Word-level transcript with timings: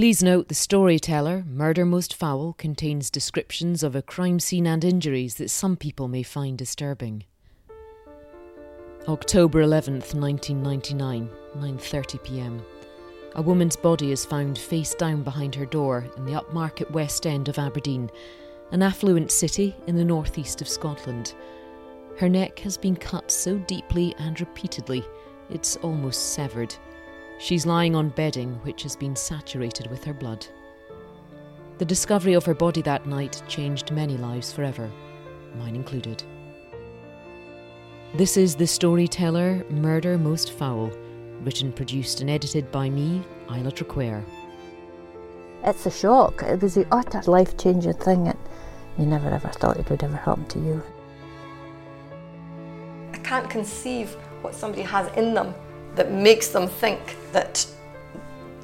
Please 0.00 0.22
note 0.22 0.48
the 0.48 0.54
storyteller, 0.54 1.44
Murder 1.46 1.84
Most 1.84 2.14
Foul, 2.14 2.54
contains 2.54 3.10
descriptions 3.10 3.82
of 3.82 3.94
a 3.94 4.00
crime 4.00 4.40
scene 4.40 4.66
and 4.66 4.82
injuries 4.82 5.34
that 5.34 5.50
some 5.50 5.76
people 5.76 6.08
may 6.08 6.22
find 6.22 6.56
disturbing. 6.56 7.24
October 9.06 9.62
11th, 9.62 10.14
1999, 10.14 11.28
9:30 11.54 12.24
p.m. 12.24 12.62
A 13.34 13.42
woman's 13.42 13.76
body 13.76 14.10
is 14.10 14.24
found 14.24 14.56
face 14.56 14.94
down 14.94 15.22
behind 15.22 15.54
her 15.54 15.66
door 15.66 16.06
in 16.16 16.24
the 16.24 16.32
upmarket 16.32 16.90
west 16.92 17.26
end 17.26 17.50
of 17.50 17.58
Aberdeen, 17.58 18.10
an 18.72 18.80
affluent 18.80 19.30
city 19.30 19.76
in 19.86 19.96
the 19.96 20.02
northeast 20.16 20.62
of 20.62 20.68
Scotland. 20.68 21.34
Her 22.16 22.30
neck 22.30 22.58
has 22.60 22.78
been 22.78 22.96
cut 22.96 23.30
so 23.30 23.58
deeply 23.58 24.14
and 24.18 24.40
repeatedly, 24.40 25.04
it's 25.50 25.76
almost 25.76 26.32
severed. 26.32 26.74
She's 27.40 27.64
lying 27.64 27.96
on 27.96 28.10
bedding 28.10 28.56
which 28.64 28.82
has 28.82 28.94
been 28.94 29.16
saturated 29.16 29.90
with 29.90 30.04
her 30.04 30.12
blood. 30.12 30.46
The 31.78 31.86
discovery 31.86 32.34
of 32.34 32.44
her 32.44 32.52
body 32.52 32.82
that 32.82 33.06
night 33.06 33.42
changed 33.48 33.92
many 33.92 34.18
lives 34.18 34.52
forever, 34.52 34.90
mine 35.56 35.74
included. 35.74 36.22
This 38.12 38.36
is 38.36 38.54
The 38.54 38.66
Storyteller 38.66 39.64
Murder 39.70 40.18
Most 40.18 40.52
Foul, 40.52 40.90
written, 41.40 41.72
produced, 41.72 42.20
and 42.20 42.28
edited 42.28 42.70
by 42.70 42.90
me, 42.90 43.22
Isla 43.48 43.72
Traquair. 43.72 44.22
It's 45.64 45.86
a 45.86 45.90
shock. 45.90 46.42
It 46.42 46.60
was 46.60 46.74
the 46.74 46.86
utter 46.92 47.22
life 47.22 47.56
changing 47.56 47.94
thing 47.94 48.24
that 48.24 48.36
you 48.98 49.06
never 49.06 49.30
ever 49.30 49.48
thought 49.48 49.78
it 49.78 49.88
would 49.88 50.04
ever 50.04 50.16
happen 50.16 50.44
to 50.48 50.58
you. 50.58 50.82
I 53.14 53.18
can't 53.18 53.48
conceive 53.48 54.10
what 54.42 54.54
somebody 54.54 54.82
has 54.82 55.10
in 55.16 55.32
them 55.32 55.54
that 55.94 56.12
makes 56.12 56.48
them 56.48 56.68
think 56.68 57.16
that 57.32 57.66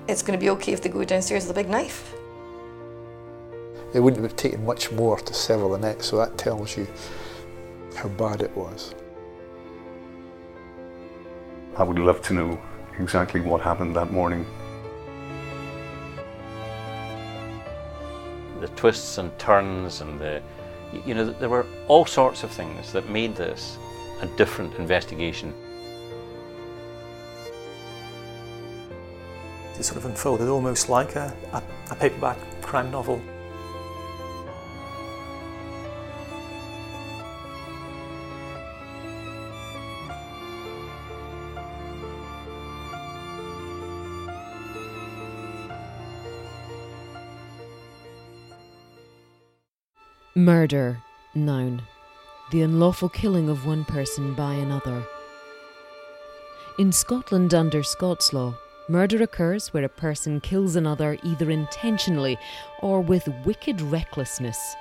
it's 0.09 0.23
going 0.23 0.39
to 0.39 0.43
be 0.43 0.51
okay 0.51 0.73
if 0.73 0.83
they 0.83 0.89
go 0.89 1.05
downstairs 1.05 1.47
with 1.47 1.57
a 1.57 1.61
big 1.61 1.69
knife. 1.69 2.15
It 3.95 4.01
wouldn't 4.01 4.23
have 4.23 4.37
taken 4.37 4.65
much 4.65 4.93
more 4.93 5.19
to 5.19 5.35
sever 5.35 5.69
the 5.69 5.79
neck, 5.79 6.03
so 6.03 6.17
that 6.19 6.37
tells 6.37 6.77
you 6.77 6.87
how 7.97 8.09
bad 8.11 8.43
it 8.43 8.55
was. 8.57 8.95
I 11.77 11.83
would 11.83 11.99
love 11.99 12.23
to 12.23 12.35
know 12.35 12.61
exactly 12.99 13.41
what 13.41 13.61
happened 13.61 13.97
that 13.97 14.13
morning. 14.13 14.47
The 18.61 18.69
twists 18.69 19.19
and 19.19 19.37
turns 19.39 20.01
and 20.01 20.19
the, 20.19 20.43
you 21.05 21.15
know, 21.15 21.31
there 21.31 21.49
were 21.49 21.67
all 21.89 22.07
sorts 22.07 22.43
of 22.43 22.51
things 22.51 22.93
that 22.93 23.09
made 23.11 23.37
this 23.37 23.77
a 24.23 24.27
different 24.37 24.75
investigation. 24.77 25.53
It 29.79 29.85
sort 29.85 29.99
of 29.99 30.07
unfolded 30.07 30.49
almost 30.49 30.89
like 30.89 31.17
a, 31.17 31.35
a, 31.53 31.63
a 31.91 31.95
paperback 31.95 32.39
crime 32.63 32.91
novel. 32.91 33.21
Murder, 50.35 50.99
noun. 51.35 51.83
The 52.51 52.63
unlawful 52.63 53.09
killing 53.09 53.49
of 53.49 53.67
one 53.67 53.85
person 53.85 54.35
by 54.35 54.55
another. 54.55 55.03
In 56.79 56.93
Scotland 56.93 57.55
under 57.55 57.83
Scots 57.83 58.35
law, 58.35 58.55
murder 58.89 59.23
occurs 59.23 59.73
where 59.73 59.85
a 59.85 59.89
person 59.89 60.41
kills 60.41 60.77
another 60.77 61.19
either 61.23 61.51
intentionally 61.51 62.39
or 62.81 63.01
with 63.01 63.29
wicked 63.45 63.81
recklessness. 63.81 64.77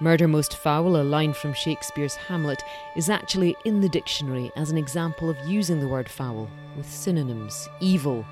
Murder 0.00 0.26
most 0.26 0.56
foul, 0.56 0.96
a 0.96 1.04
line 1.04 1.32
from 1.32 1.52
Shakespeare's 1.52 2.16
Hamlet, 2.16 2.62
is 2.96 3.08
actually 3.08 3.54
in 3.64 3.80
the 3.80 3.88
dictionary 3.88 4.50
as 4.56 4.70
an 4.70 4.78
example 4.78 5.30
of 5.30 5.36
using 5.46 5.78
the 5.78 5.86
word 5.86 6.08
foul 6.08 6.50
with 6.76 6.90
synonyms 6.90 7.68
evil, 7.80 8.26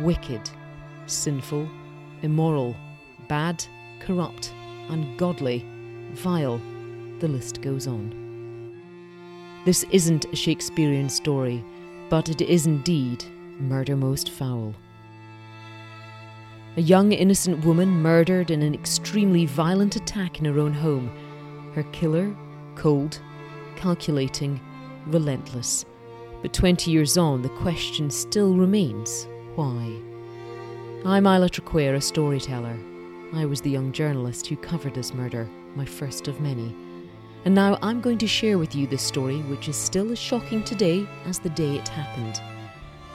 wicked, 0.00 0.50
sinful, 1.06 1.66
immoral, 2.20 2.76
bad, 3.28 3.64
corrupt, 4.00 4.52
ungodly 4.90 5.64
vile. 6.12 6.60
The 7.20 7.28
list 7.28 7.62
goes 7.62 7.86
on. 7.86 8.20
This 9.64 9.84
isn't 9.90 10.26
a 10.26 10.36
Shakespearean 10.36 11.08
story, 11.08 11.64
but 12.10 12.28
it 12.28 12.42
is 12.42 12.66
indeed 12.66 13.24
murder 13.58 13.96
most 13.96 14.30
foul. 14.30 14.74
A 16.76 16.80
young 16.80 17.12
innocent 17.12 17.64
woman 17.64 17.88
murdered 17.88 18.50
in 18.50 18.62
an 18.62 18.74
extremely 18.74 19.46
violent 19.46 19.94
attack 19.96 20.40
in 20.40 20.44
her 20.44 20.58
own 20.58 20.72
home. 20.72 21.10
Her 21.74 21.84
killer, 21.92 22.34
cold, 22.74 23.20
calculating, 23.76 24.60
relentless. 25.06 25.84
But 26.42 26.52
20 26.52 26.90
years 26.90 27.16
on, 27.16 27.42
the 27.42 27.48
question 27.48 28.10
still 28.10 28.54
remains 28.54 29.28
why? 29.54 30.00
I'm 31.04 31.26
Isla 31.26 31.48
Traquair, 31.48 31.94
a 31.94 32.00
storyteller. 32.00 32.76
I 33.34 33.44
was 33.44 33.60
the 33.60 33.70
young 33.70 33.92
journalist 33.92 34.46
who 34.48 34.56
covered 34.56 34.94
this 34.94 35.14
murder 35.14 35.48
my 35.76 35.84
first 35.84 36.28
of 36.28 36.40
many. 36.40 36.74
And 37.44 37.54
now 37.54 37.78
I'm 37.82 38.00
going 38.00 38.18
to 38.18 38.26
share 38.26 38.58
with 38.58 38.74
you 38.74 38.86
this 38.86 39.02
story, 39.02 39.42
which 39.42 39.68
is 39.68 39.76
still 39.76 40.10
as 40.12 40.18
shocking 40.18 40.64
today 40.64 41.06
as 41.26 41.38
the 41.38 41.50
day 41.50 41.76
it 41.76 41.88
happened. 41.88 42.40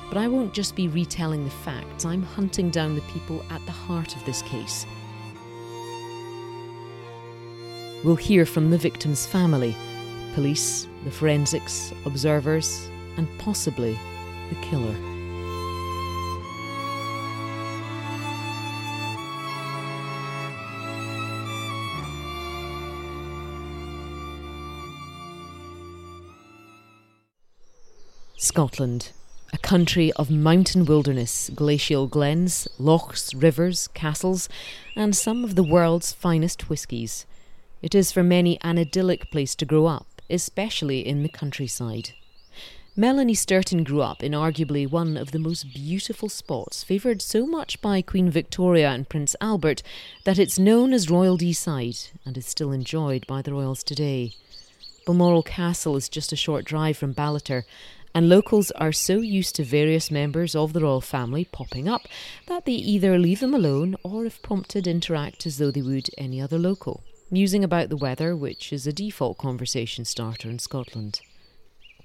But 0.09 0.17
I 0.17 0.27
won't 0.27 0.53
just 0.53 0.75
be 0.75 0.87
retelling 0.87 1.43
the 1.43 1.51
facts, 1.51 2.03
I'm 2.03 2.23
hunting 2.23 2.71
down 2.71 2.95
the 2.95 3.01
people 3.01 3.45
at 3.51 3.63
the 3.67 3.71
heart 3.71 4.15
of 4.15 4.25
this 4.25 4.41
case. 4.41 4.87
We'll 8.03 8.15
hear 8.15 8.45
from 8.47 8.71
the 8.71 8.77
victim's 8.77 9.27
family, 9.27 9.75
police, 10.33 10.87
the 11.03 11.11
forensics, 11.11 11.93
observers, 12.05 12.89
and 13.17 13.27
possibly 13.37 13.99
the 14.49 14.55
killer. 14.61 14.95
Scotland, 28.37 29.11
a 29.51 29.57
country 29.57 30.11
of 30.13 30.29
mountain 30.29 30.85
wilderness, 30.85 31.49
glacial 31.55 32.07
glens, 32.07 32.67
lochs, 32.77 33.33
rivers, 33.33 33.87
castles, 33.89 34.49
and 34.95 35.15
some 35.15 35.43
of 35.43 35.55
the 35.55 35.63
world's 35.63 36.13
finest 36.13 36.69
whiskies. 36.69 37.25
It 37.81 37.95
is 37.95 38.11
for 38.11 38.23
many 38.23 38.59
an 38.61 38.77
idyllic 38.77 39.31
place 39.31 39.55
to 39.55 39.65
grow 39.65 39.85
up, 39.85 40.21
especially 40.29 41.05
in 41.05 41.23
the 41.23 41.29
countryside. 41.29 42.11
Melanie 42.95 43.33
Sturton 43.33 43.85
grew 43.85 44.01
up 44.01 44.21
in 44.21 44.33
arguably 44.33 44.89
one 44.89 45.15
of 45.15 45.31
the 45.31 45.39
most 45.39 45.73
beautiful 45.73 46.27
spots, 46.27 46.83
favoured 46.83 47.21
so 47.21 47.45
much 47.45 47.81
by 47.81 48.01
Queen 48.01 48.29
Victoria 48.29 48.89
and 48.89 49.07
Prince 49.07 49.35
Albert 49.39 49.81
that 50.25 50.37
it's 50.37 50.59
known 50.59 50.91
as 50.91 51.09
Royal 51.09 51.37
Deeside 51.37 52.11
and 52.25 52.37
is 52.37 52.45
still 52.45 52.73
enjoyed 52.73 53.25
by 53.25 53.41
the 53.41 53.53
royals 53.53 53.83
today. 53.83 54.33
Balmoral 55.05 55.43
Castle 55.43 55.95
is 55.95 56.09
just 56.09 56.33
a 56.33 56.35
short 56.35 56.65
drive 56.65 56.97
from 56.97 57.13
Ballater, 57.15 57.63
and 58.13 58.29
locals 58.29 58.71
are 58.71 58.91
so 58.91 59.19
used 59.19 59.55
to 59.55 59.63
various 59.63 60.09
members 60.09 60.55
of 60.55 60.73
the 60.73 60.81
royal 60.81 61.01
family 61.01 61.45
popping 61.45 61.87
up 61.87 62.07
that 62.47 62.65
they 62.65 62.73
either 62.73 63.19
leave 63.19 63.39
them 63.39 63.53
alone 63.53 63.95
or, 64.03 64.25
if 64.25 64.41
prompted, 64.41 64.87
interact 64.87 65.45
as 65.45 65.57
though 65.57 65.71
they 65.71 65.81
would 65.81 66.09
any 66.17 66.41
other 66.41 66.57
local, 66.57 67.03
musing 67.29 67.63
about 67.63 67.89
the 67.89 67.97
weather, 67.97 68.35
which 68.35 68.73
is 68.73 68.87
a 68.87 68.93
default 68.93 69.37
conversation 69.37 70.05
starter 70.05 70.49
in 70.49 70.59
Scotland. 70.59 71.21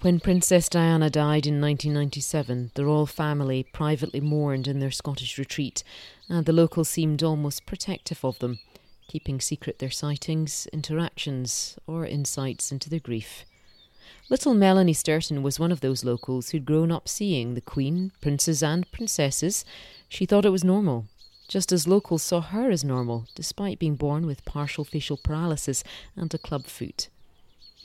When 0.03 0.21
Princess 0.21 0.69
Diana 0.69 1.09
died 1.09 1.47
in 1.47 1.63
1997, 1.63 2.73
the 2.75 2.85
royal 2.85 3.07
family 3.07 3.63
privately 3.73 4.21
mourned 4.21 4.69
in 4.69 4.79
their 4.79 4.91
Scottish 4.91 5.39
retreat, 5.39 5.83
and 6.29 6.45
the 6.45 6.53
locals 6.53 6.91
seemed 6.91 7.23
almost 7.23 7.65
protective 7.65 8.23
of 8.23 8.39
them, 8.39 8.59
keeping 9.09 9.41
secret 9.41 9.79
their 9.79 9.91
sightings, 9.91 10.67
interactions, 10.75 11.79
or 11.87 12.05
insights 12.05 12.71
into 12.71 12.91
their 12.91 13.01
grief. 13.01 13.47
Little 14.31 14.55
Melanie 14.55 14.95
Sturton 14.95 15.43
was 15.43 15.61
one 15.61 15.71
of 15.71 15.81
those 15.81 16.03
locals 16.03 16.49
who'd 16.51 16.65
grown 16.65 16.91
up 16.91 17.09
seeing 17.09 17.53
the 17.53 17.61
Queen, 17.61 18.11
princes, 18.23 18.63
and 18.63 18.91
princesses. 18.91 19.67
She 20.09 20.25
thought 20.25 20.47
it 20.47 20.51
was 20.51 20.65
normal, 20.65 21.05
just 21.47 21.71
as 21.73 21.87
locals 21.87 22.23
saw 22.23 22.41
her 22.41 22.71
as 22.71 22.83
normal, 22.83 23.27
despite 23.35 23.79
being 23.79 23.97
born 23.97 24.25
with 24.25 24.47
partial 24.47 24.83
facial 24.83 25.19
paralysis 25.19 25.85
and 26.17 26.33
a 26.33 26.39
club 26.39 26.65
foot. 26.65 27.09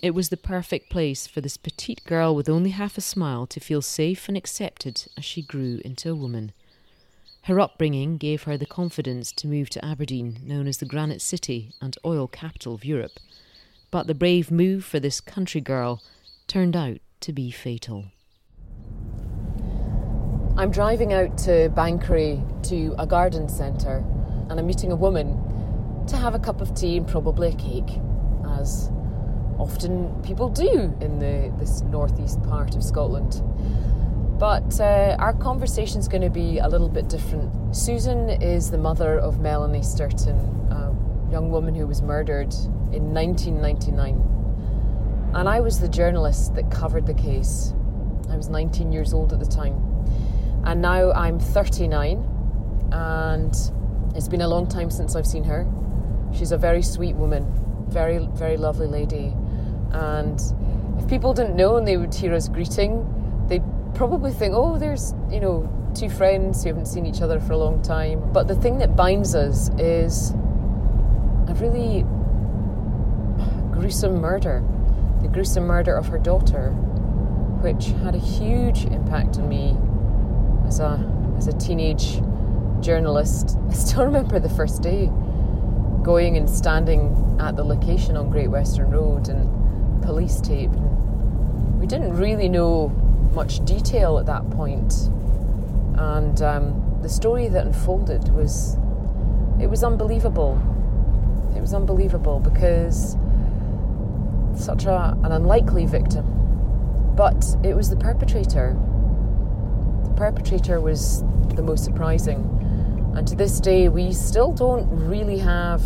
It 0.02 0.12
was 0.12 0.30
the 0.30 0.38
perfect 0.38 0.90
place 0.90 1.28
for 1.28 1.42
this 1.42 1.58
petite 1.58 2.06
girl 2.06 2.34
with 2.34 2.48
only 2.48 2.70
half 2.70 2.98
a 2.98 3.02
smile 3.02 3.46
to 3.48 3.60
feel 3.60 3.82
safe 3.82 4.30
and 4.30 4.38
accepted 4.38 5.08
as 5.18 5.26
she 5.26 5.42
grew 5.42 5.82
into 5.84 6.10
a 6.10 6.16
woman. 6.16 6.54
Her 7.44 7.60
upbringing 7.60 8.18
gave 8.18 8.44
her 8.44 8.56
the 8.56 8.66
confidence 8.66 9.34
to 9.34 9.48
move 9.48 9.70
to 9.72 9.84
Aberdeen, 9.84 10.40
known 10.46 10.68
as 10.68 10.78
the 10.78 10.86
Granite 10.86 11.22
City 11.22 11.74
and 11.82 11.98
oil 12.06 12.30
capital 12.30 12.74
of 12.74 12.86
Europe. 12.86 13.20
But 13.92 14.08
the 14.08 14.16
brave 14.16 14.52
move 14.52 14.86
for 14.86 15.02
this 15.02 15.20
country 15.20 15.60
girl 15.60 16.02
turned 16.50 16.76
out 16.76 16.98
to 17.22 17.32
be 17.32 17.52
fatal. 17.52 18.06
I'm 20.58 20.72
driving 20.72 21.14
out 21.14 21.38
to 21.40 21.70
Banchory 21.70 22.44
to 22.70 22.96
a 22.98 23.06
garden 23.06 23.48
centre 23.48 24.04
and 24.50 24.60
I'm 24.60 24.66
meeting 24.66 24.92
a 24.92 24.96
woman 24.96 25.38
to 26.08 26.18
have 26.18 26.34
a 26.34 26.40
cup 26.40 26.60
of 26.60 26.74
tea 26.74 26.98
and 26.98 27.08
probably 27.08 27.50
a 27.50 27.56
cake, 27.56 28.00
as 28.58 28.90
often 29.60 30.22
people 30.24 30.50
do 30.50 30.94
in 31.00 31.20
the, 31.20 31.54
this 31.60 31.82
northeast 31.82 32.42
part 32.44 32.76
of 32.76 32.84
Scotland. 32.84 33.44
But 34.40 34.82
uh, 34.82 35.18
our 35.20 35.34
conversation 35.34 36.00
is 36.00 36.08
going 36.08 36.24
to 36.24 36.32
be 36.32 36.58
a 36.58 36.68
little 36.68 36.90
bit 36.90 37.10
different. 37.10 37.76
Susan 37.76 38.30
is 38.30 38.72
the 38.72 38.78
mother 38.78 39.20
of 39.20 39.40
Melanie 39.40 39.84
Sturton, 39.84 40.38
a 40.72 41.32
young 41.32 41.52
woman 41.52 41.76
who 41.76 41.86
was 41.86 42.02
murdered 42.02 42.54
in 42.92 43.14
1999. 43.14 44.39
And 45.34 45.48
I 45.48 45.60
was 45.60 45.80
the 45.80 45.88
journalist 45.88 46.56
that 46.56 46.72
covered 46.72 47.06
the 47.06 47.14
case. 47.14 47.74
I 48.30 48.36
was 48.36 48.50
19 48.50 48.92
years 48.92 49.14
old 49.14 49.32
at 49.32 49.40
the 49.40 49.46
time. 49.46 49.76
And 50.66 50.82
now 50.82 51.12
I'm 51.12 51.40
39, 51.40 52.90
and 52.92 53.56
it's 54.16 54.28
been 54.28 54.42
a 54.42 54.48
long 54.48 54.68
time 54.68 54.90
since 54.90 55.16
I've 55.16 55.28
seen 55.28 55.44
her. 55.44 55.68
She's 56.34 56.52
a 56.52 56.58
very 56.58 56.82
sweet 56.82 57.16
woman, 57.16 57.46
very, 57.90 58.28
very 58.34 58.58
lovely 58.58 58.88
lady. 58.88 59.34
And 59.92 60.42
if 60.98 61.08
people 61.08 61.34
didn't 61.34 61.56
know 61.56 61.78
and 61.78 61.88
they 61.88 61.98
would 61.98 62.14
hear 62.14 62.34
us 62.34 62.50
greeting, 62.50 63.06
they'd 63.48 63.64
probably 63.94 64.32
think, 64.32 64.54
oh, 64.56 64.78
there's, 64.78 65.14
you 65.30 65.40
know, 65.40 65.70
two 65.96 66.10
friends 66.10 66.64
who 66.64 66.70
haven't 66.70 66.88
seen 66.88 67.06
each 67.06 67.22
other 67.22 67.40
for 67.40 67.54
a 67.54 67.58
long 67.58 67.82
time. 67.82 68.32
But 68.34 68.48
the 68.48 68.56
thing 68.56 68.80
that 68.80 68.96
binds 68.96 69.36
us 69.36 69.70
is 69.78 70.32
a 71.48 71.56
really 71.60 72.04
gruesome 73.72 74.20
murder 74.20 74.64
the 75.22 75.28
gruesome 75.28 75.66
murder 75.66 75.96
of 75.96 76.08
her 76.08 76.18
daughter, 76.18 76.72
which 77.62 77.88
had 78.04 78.16
a 78.16 78.20
huge 78.20 78.86
impact 78.86 79.38
on 79.38 79.50
me 79.50 79.78
as 80.68 80.80
a, 80.80 81.00
as 81.38 81.48
a 81.48 81.54
teenage 81.54 82.22
journalist. 82.82 83.58
I 83.70 83.74
still 83.74 84.06
remember 84.06 84.40
the 84.40 84.50
first 84.50 84.82
day 84.82 85.12
going 86.04 86.38
and 86.38 86.50
standing 86.50 87.38
at 87.40 87.56
the 87.56 87.64
location 87.64 88.18
on 88.18 88.30
Great 88.30 88.50
Western 88.50 88.90
Road 88.92 89.30
and 89.30 90.02
police 90.02 90.40
tape. 90.42 90.72
We 91.80 91.88
didn't 91.88 92.16
really 92.16 92.50
know 92.50 92.90
much 93.34 93.64
detail 93.66 94.18
at 94.18 94.26
that. 94.26 94.40
And 96.00 96.42
um, 96.42 97.00
the 97.02 97.10
story 97.10 97.50
that 97.50 97.66
unfolded 97.66 98.30
was, 98.34 98.76
it 99.62 99.68
was 99.68 99.84
unbelievable. 99.84 100.58
It 101.56 101.60
was 101.60 101.74
unbelievable 101.74 102.40
because 102.40 103.16
such 104.60 104.86
a, 104.86 105.18
an 105.24 105.32
unlikely 105.32 105.86
victim. 105.86 106.26
But 107.16 107.46
it 107.64 107.76
was 107.76 107.90
the 107.90 107.96
perpetrator. 107.96 108.78
The 110.04 110.14
perpetrator 110.16 110.80
was 110.80 111.24
the 111.56 111.62
most 111.62 111.84
surprising. 111.84 112.46
And 113.16 113.28
to 113.28 113.36
this 113.36 113.60
day, 113.60 113.90
we 113.90 114.14
still 114.14 114.52
don't 114.52 114.88
really 114.90 115.38
have 115.40 115.82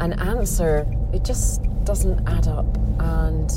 an 0.00 0.12
answer. 0.14 0.86
It 1.12 1.24
just 1.24 1.62
doesn't 1.84 2.28
add 2.28 2.48
up. 2.48 2.66
And 2.98 3.50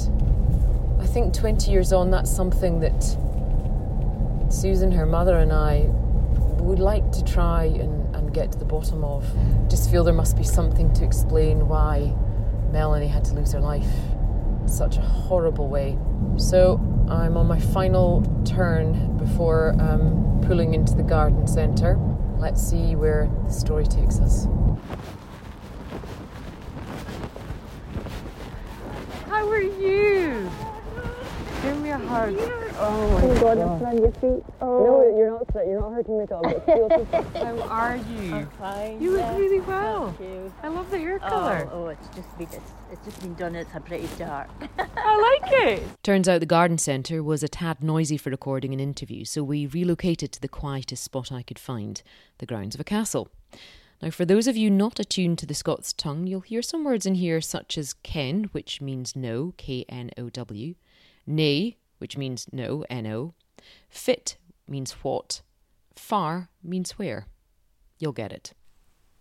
I 1.02 1.06
think 1.06 1.34
20 1.34 1.72
years 1.72 1.92
on, 1.92 2.12
that's 2.12 2.34
something 2.34 2.80
that 2.80 3.04
Susan, 4.50 4.92
her 4.92 5.06
mother, 5.06 5.38
and 5.38 5.52
I 5.52 5.88
would 6.62 6.80
like 6.80 7.12
to 7.12 7.24
try 7.24 7.66
and, 7.66 8.16
and 8.16 8.34
get 8.34 8.52
to 8.52 8.58
the 8.58 8.66
bottom 8.66 9.04
of. 9.04 9.26
Just 9.70 9.90
feel 9.92 10.04
there 10.04 10.14
must 10.14 10.38
be 10.38 10.44
something 10.44 10.94
to 10.94 11.04
explain 11.04 11.68
why 11.68 12.14
Melanie 12.72 13.08
had 13.08 13.26
to 13.26 13.34
lose 13.34 13.52
her 13.54 13.60
life 13.60 13.88
in 14.62 14.68
such 14.68 14.98
a 14.98 15.02
horrible 15.02 15.68
way. 15.68 15.98
So 16.38 16.80
I'm 17.10 17.38
on 17.38 17.48
my 17.48 17.60
final 17.60 18.24
turn 18.46 19.18
before 19.18 19.76
um, 19.80 20.42
pulling 20.46 20.74
into 20.74 20.94
the 20.96 21.04
garden 21.04 21.48
centre. 21.48 21.98
Let's 22.38 22.62
see 22.62 22.96
where 22.96 23.30
the 23.46 23.52
story 23.52 23.86
takes 23.86 24.20
us. 24.20 24.48
How 29.28 29.50
are 29.50 29.62
you? 29.62 30.50
Give 31.64 31.82
me 31.82 31.90
a 31.90 31.98
hug. 31.98 32.69
Oh 32.82 33.12
my 33.12 33.40
God, 33.40 33.58
god. 33.58 33.76
it's 33.76 33.86
on 33.86 33.98
your 33.98 34.12
feet. 34.14 34.44
No, 34.62 34.62
oh. 34.62 35.18
you're 35.18 35.32
not 35.32 35.68
you're 35.68 35.82
not 35.82 35.92
hurting 35.92 36.18
me 36.18 36.24
at 36.24 36.32
all. 36.32 36.42
But 36.42 36.56
it 36.56 36.66
feels 36.66 37.34
How 37.44 37.60
are 37.70 37.98
you? 37.98 38.48
Fine. 38.58 39.02
You 39.02 39.12
look 39.12 39.20
yeah. 39.20 39.38
really 39.38 39.60
well. 39.60 40.16
Thank 40.18 40.30
you. 40.30 40.54
I 40.64 40.68
love 40.70 40.90
the 40.90 40.98
hair 40.98 41.20
Oh, 41.22 41.28
colour. 41.30 41.70
oh, 41.74 41.88
it's 41.88 42.08
just 42.16 42.38
been 42.38 42.48
it's, 42.48 42.72
it's 42.92 43.06
just 43.06 43.22
been 43.22 43.34
done. 43.34 43.56
It's 43.56 43.70
a 43.76 43.82
pretty 43.82 44.08
dark. 44.18 44.50
I 44.78 45.40
like 45.42 45.52
it. 45.52 45.84
Turns 46.04 46.30
out 46.30 46.40
the 46.40 46.46
garden 46.46 46.78
centre 46.78 47.22
was 47.22 47.44
a 47.44 47.50
tad 47.50 47.84
noisy 47.84 48.18
for 48.18 48.30
recording 48.30 48.74
an 48.74 48.80
interview, 48.80 49.26
so 49.26 49.44
we 49.44 49.66
relocated 49.66 50.32
to 50.32 50.42
the 50.42 50.48
quietest 50.48 51.04
spot 51.04 51.32
I 51.32 51.42
could 51.42 51.60
find, 51.60 52.02
the 52.38 52.46
grounds 52.46 52.76
of 52.76 52.82
a 52.82 52.86
castle. 52.86 53.30
Now, 54.02 54.12
for 54.12 54.24
those 54.24 54.48
of 54.48 54.56
you 54.56 54.70
not 54.70 55.00
attuned 55.00 55.40
to 55.40 55.46
the 55.46 55.54
Scots 55.54 55.92
tongue, 55.92 56.26
you'll 56.26 56.40
hear 56.40 56.62
some 56.62 56.86
words 56.86 57.06
in 57.06 57.16
here 57.16 57.42
such 57.42 57.78
as 57.78 57.94
ken, 57.96 58.46
which 58.54 58.80
means 58.80 59.14
no, 59.18 59.54
K 59.58 59.84
N 59.90 60.12
O 60.18 60.30
W, 60.30 60.76
nay, 61.28 61.76
which 62.00 62.18
means 62.18 62.48
no, 62.52 62.84
N 62.90 63.08
O, 63.08 63.34
fit 63.90 64.38
means 64.68 64.92
what, 65.04 65.42
far 65.96 66.50
means 66.64 66.92
where. 66.92 67.28
You'll 68.00 68.14
get 68.14 68.34
it. 68.34 68.54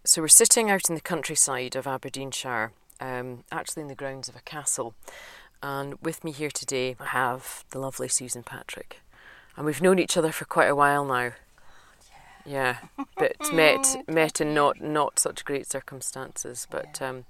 So 0.05 0.23
we're 0.23 0.29
sitting 0.29 0.71
out 0.71 0.89
in 0.89 0.95
the 0.95 1.01
countryside 1.01 1.77
of 1.77 1.87
Aberdeenshire, 1.87 2.73
um, 3.01 3.45
actually 3.53 3.83
in 3.83 3.89
the 3.89 3.95
grounds 3.95 4.29
of 4.29 4.37
a 4.37 4.41
castle. 4.41 4.95
And 5.63 5.95
with 6.01 6.25
me 6.25 6.33
here 6.33 6.51
today, 6.51 6.97
I 7.01 7.07
have 7.07 7.65
the 7.71 7.81
lovely 7.81 8.09
Susan 8.09 8.43
Patrick. 8.43 9.01
And 9.57 9.67
we've 9.67 9.83
known 9.83 9.99
each 9.99 10.17
other 10.17 10.31
for 10.31 10.45
quite 10.45 10.69
a 10.69 10.77
while 10.77 11.05
now. 11.05 11.33
Yeah, 12.47 12.79
but 13.17 13.37
met 13.53 13.97
met 14.09 14.41
in 14.41 14.55
not 14.55 14.81
not 14.81 15.19
such 15.19 15.45
great 15.45 15.67
circumstances. 15.67 16.67
But 16.71 17.03
um, 17.03 17.25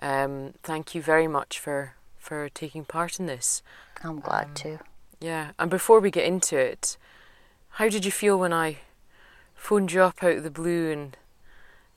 um, 0.00 0.54
thank 0.62 0.94
you 0.94 1.02
very 1.02 1.28
much 1.28 1.58
for 1.58 1.94
for 2.20 2.48
taking 2.48 2.84
part 2.84 3.18
in 3.18 3.26
this. 3.26 3.62
I'm 4.04 4.20
glad 4.20 4.44
um, 4.44 4.54
to. 4.54 4.78
Yeah, 5.20 5.50
and 5.58 5.70
before 5.70 5.98
we 5.98 6.10
get 6.10 6.24
into 6.24 6.56
it, 6.56 6.96
how 7.70 7.88
did 7.88 8.04
you 8.04 8.12
feel 8.12 8.38
when 8.38 8.52
I 8.52 8.78
phoned 9.54 9.92
you 9.92 10.02
up 10.02 10.22
out 10.22 10.36
of 10.36 10.42
the 10.44 10.50
blue 10.50 10.90
and 10.92 11.16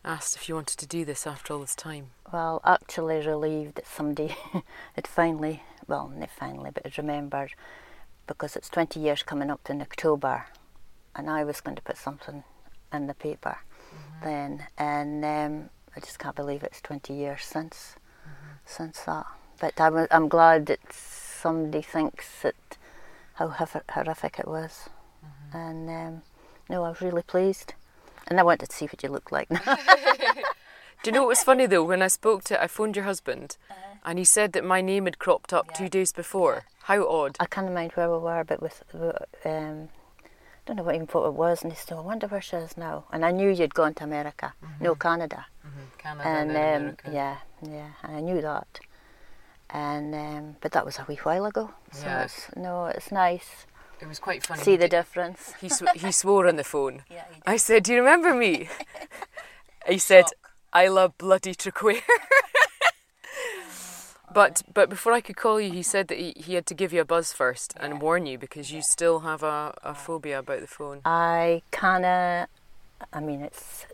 asked 0.04 0.36
if 0.36 0.50
you 0.50 0.56
wanted 0.56 0.78
to 0.80 0.88
do 0.88 1.06
this 1.06 1.28
after 1.28 1.54
all 1.54 1.60
this 1.60 1.76
time? 1.76 2.08
Well, 2.32 2.62
actually 2.66 3.26
relieved 3.26 3.76
that 3.76 3.88
somebody 3.88 4.36
had 4.94 5.08
finally, 5.08 5.64
well, 5.88 6.12
not 6.16 6.32
finally, 6.32 6.72
but 6.74 6.84
had 6.84 6.98
remembered 6.98 7.54
because 8.28 8.56
it's 8.56 8.70
20 8.70 9.00
years 9.00 9.24
coming 9.24 9.50
up 9.50 9.70
in 9.70 9.82
October 9.82 10.46
and 11.16 11.30
I 11.30 11.44
was 11.44 11.62
going 11.62 11.76
to 11.76 11.82
put 11.82 11.98
something 11.98 12.44
in 12.92 13.08
the 13.08 13.14
paper 13.14 13.58
mm-hmm. 13.90 14.26
then 14.26 14.68
and 14.78 15.26
um, 15.26 15.70
I 15.96 16.00
just 16.00 16.20
can't 16.20 16.36
believe 16.36 16.64
it's 16.64 16.82
20 16.82 17.14
years 17.14 17.44
since 17.44 17.96
mm-hmm. 18.26 18.58
since 18.66 19.02
that. 19.02 19.26
But 19.60 19.80
I'm, 19.80 20.08
I'm 20.12 20.28
glad 20.28 20.66
that 20.68 20.80
somebody 20.92 21.82
thinks 21.82 22.42
that 22.42 22.78
how 23.36 23.50
hor- 23.50 23.84
horrific 23.90 24.40
it 24.40 24.48
was. 24.48 24.90
And 25.54 25.90
um, 25.90 26.22
no, 26.70 26.84
I 26.84 26.90
was 26.90 27.02
really 27.02 27.22
pleased. 27.24 27.74
And 28.28 28.40
I 28.40 28.44
wanted 28.44 28.70
to 28.70 28.76
see 28.76 28.86
what 28.86 29.04
you 29.04 29.10
looked 29.10 29.32
like. 29.32 29.50
Do 31.04 31.10
you 31.10 31.12
know 31.12 31.22
what 31.24 31.30
was 31.30 31.44
funny 31.44 31.66
though? 31.66 31.84
When 31.84 32.02
I 32.02 32.08
spoke 32.08 32.46
to, 32.46 32.62
I 32.62 32.68
phoned 32.68 32.96
your 32.96 33.04
husband, 33.04 33.58
and 34.06 34.18
he 34.18 34.24
said 34.24 34.54
that 34.54 34.64
my 34.64 34.80
name 34.80 35.04
had 35.04 35.20
cropped 35.20 35.52
up 35.52 35.74
two 35.74 35.90
days 35.90 36.14
before. 36.14 36.64
How 36.84 37.06
odd! 37.06 37.36
I 37.42 37.46
can't 37.46 37.74
mind 37.74 37.92
where 37.94 38.10
we 38.10 38.18
were, 38.20 38.46
but 38.46 38.62
with 38.62 38.84
um, 39.44 39.90
don't 40.66 40.78
know 40.78 40.84
what 40.84 40.96
even 40.96 41.08
what 41.08 41.28
it 41.28 41.34
was, 41.34 41.62
and 41.62 41.74
he 41.74 41.78
said, 41.78 41.98
"I 41.98 42.02
wonder 42.02 42.28
where 42.28 42.42
she 42.42 42.56
is 42.56 42.78
now." 42.78 43.04
And 43.12 43.26
I 43.26 43.32
knew 43.32 43.50
you'd 43.50 43.74
gone 43.74 43.94
to 43.96 44.06
America, 44.06 44.54
no 44.80 44.96
Canada, 44.96 45.48
Canada 45.98 46.26
and 46.26 46.98
um, 47.06 47.14
yeah, 47.14 47.38
yeah, 47.62 47.90
and 48.04 48.16
I 48.16 48.22
knew 48.22 48.42
that. 48.42 48.80
And 49.74 50.14
um, 50.14 50.56
but 50.62 50.72
that 50.74 50.86
was 50.86 51.00
a 51.00 51.06
wee 51.08 51.16
while 51.24 51.46
ago, 51.46 51.72
so 51.92 52.06
Yeah. 52.06 52.24
it's, 52.24 52.48
no, 52.56 52.86
it's 52.86 53.12
nice. 53.12 53.66
it 54.00 54.08
was 54.08 54.20
quite 54.20 54.46
funny. 54.46 54.62
See 54.62 54.78
the 54.78 54.88
difference. 54.88 55.54
He 55.60 55.70
sw- 55.70 55.90
he 55.96 56.12
swore 56.22 56.48
on 56.48 56.58
the 56.58 56.64
phone. 56.64 57.02
Yeah, 57.10 57.24
he 57.34 57.42
I 57.54 57.58
said, 57.58 57.84
"Do 57.84 57.94
you 57.94 58.00
remember 58.00 58.36
me?" 58.36 58.70
he 59.88 59.98
said, 59.98 60.26
"I 60.72 60.88
love 60.90 61.18
bloody 61.18 61.56
Traquair." 61.56 62.02
but 64.34 64.62
but 64.74 64.90
before 64.90 65.14
I 65.14 65.22
could 65.22 65.38
call 65.38 65.60
you, 65.60 65.72
he 65.72 65.84
said 65.84 66.08
that 66.10 66.18
he, 66.20 66.34
he 66.36 66.54
had 66.54 66.66
to 66.68 66.74
give 66.76 66.94
you 66.94 67.02
a 67.02 67.06
buzz 67.06 67.34
first 67.34 67.74
and 67.80 68.02
warn 68.02 68.26
you 68.26 68.38
because 68.38 68.72
you 68.72 68.82
still 68.82 69.22
have 69.22 69.44
a, 69.44 69.74
a 69.84 69.94
phobia 69.96 70.40
about 70.40 70.62
the 70.62 70.68
phone. 70.68 71.02
I 71.06 71.62
kinda, 71.72 72.48
I 73.12 73.20
mean, 73.20 73.42
it's 73.42 73.86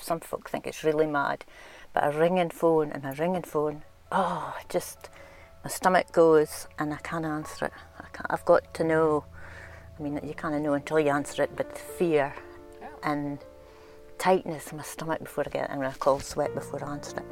some 0.00 0.20
folk 0.20 0.48
think 0.50 0.66
it's 0.66 0.84
really 0.84 1.06
mad, 1.06 1.44
but 1.92 2.04
a 2.04 2.10
ringing 2.18 2.50
phone 2.50 2.90
and 2.92 3.04
a 3.04 3.12
ringing 3.12 3.42
phone, 3.42 3.82
oh, 4.12 4.54
just 4.68 5.08
my 5.64 5.70
stomach 5.70 6.12
goes 6.12 6.68
and 6.78 6.92
I 6.92 6.98
can't 6.98 7.24
answer 7.24 7.66
it. 7.66 7.72
I 7.98 8.04
I've 8.30 8.44
got 8.44 8.72
to 8.74 8.84
know. 8.84 9.24
I 9.98 10.02
mean, 10.02 10.20
you 10.22 10.34
kind 10.34 10.54
of 10.54 10.62
know 10.62 10.74
until 10.74 11.00
you 11.00 11.10
answer 11.10 11.42
it, 11.42 11.54
but 11.56 11.76
fear 11.76 12.34
and 13.02 13.38
tightness 14.18 14.70
in 14.70 14.76
my 14.76 14.84
stomach 14.84 15.20
before 15.20 15.44
I 15.46 15.50
get 15.50 15.70
and 15.70 15.82
a 15.82 15.90
cold 15.92 16.22
sweat 16.22 16.54
before 16.54 16.84
I 16.84 16.92
answer 16.92 17.18
it, 17.18 17.24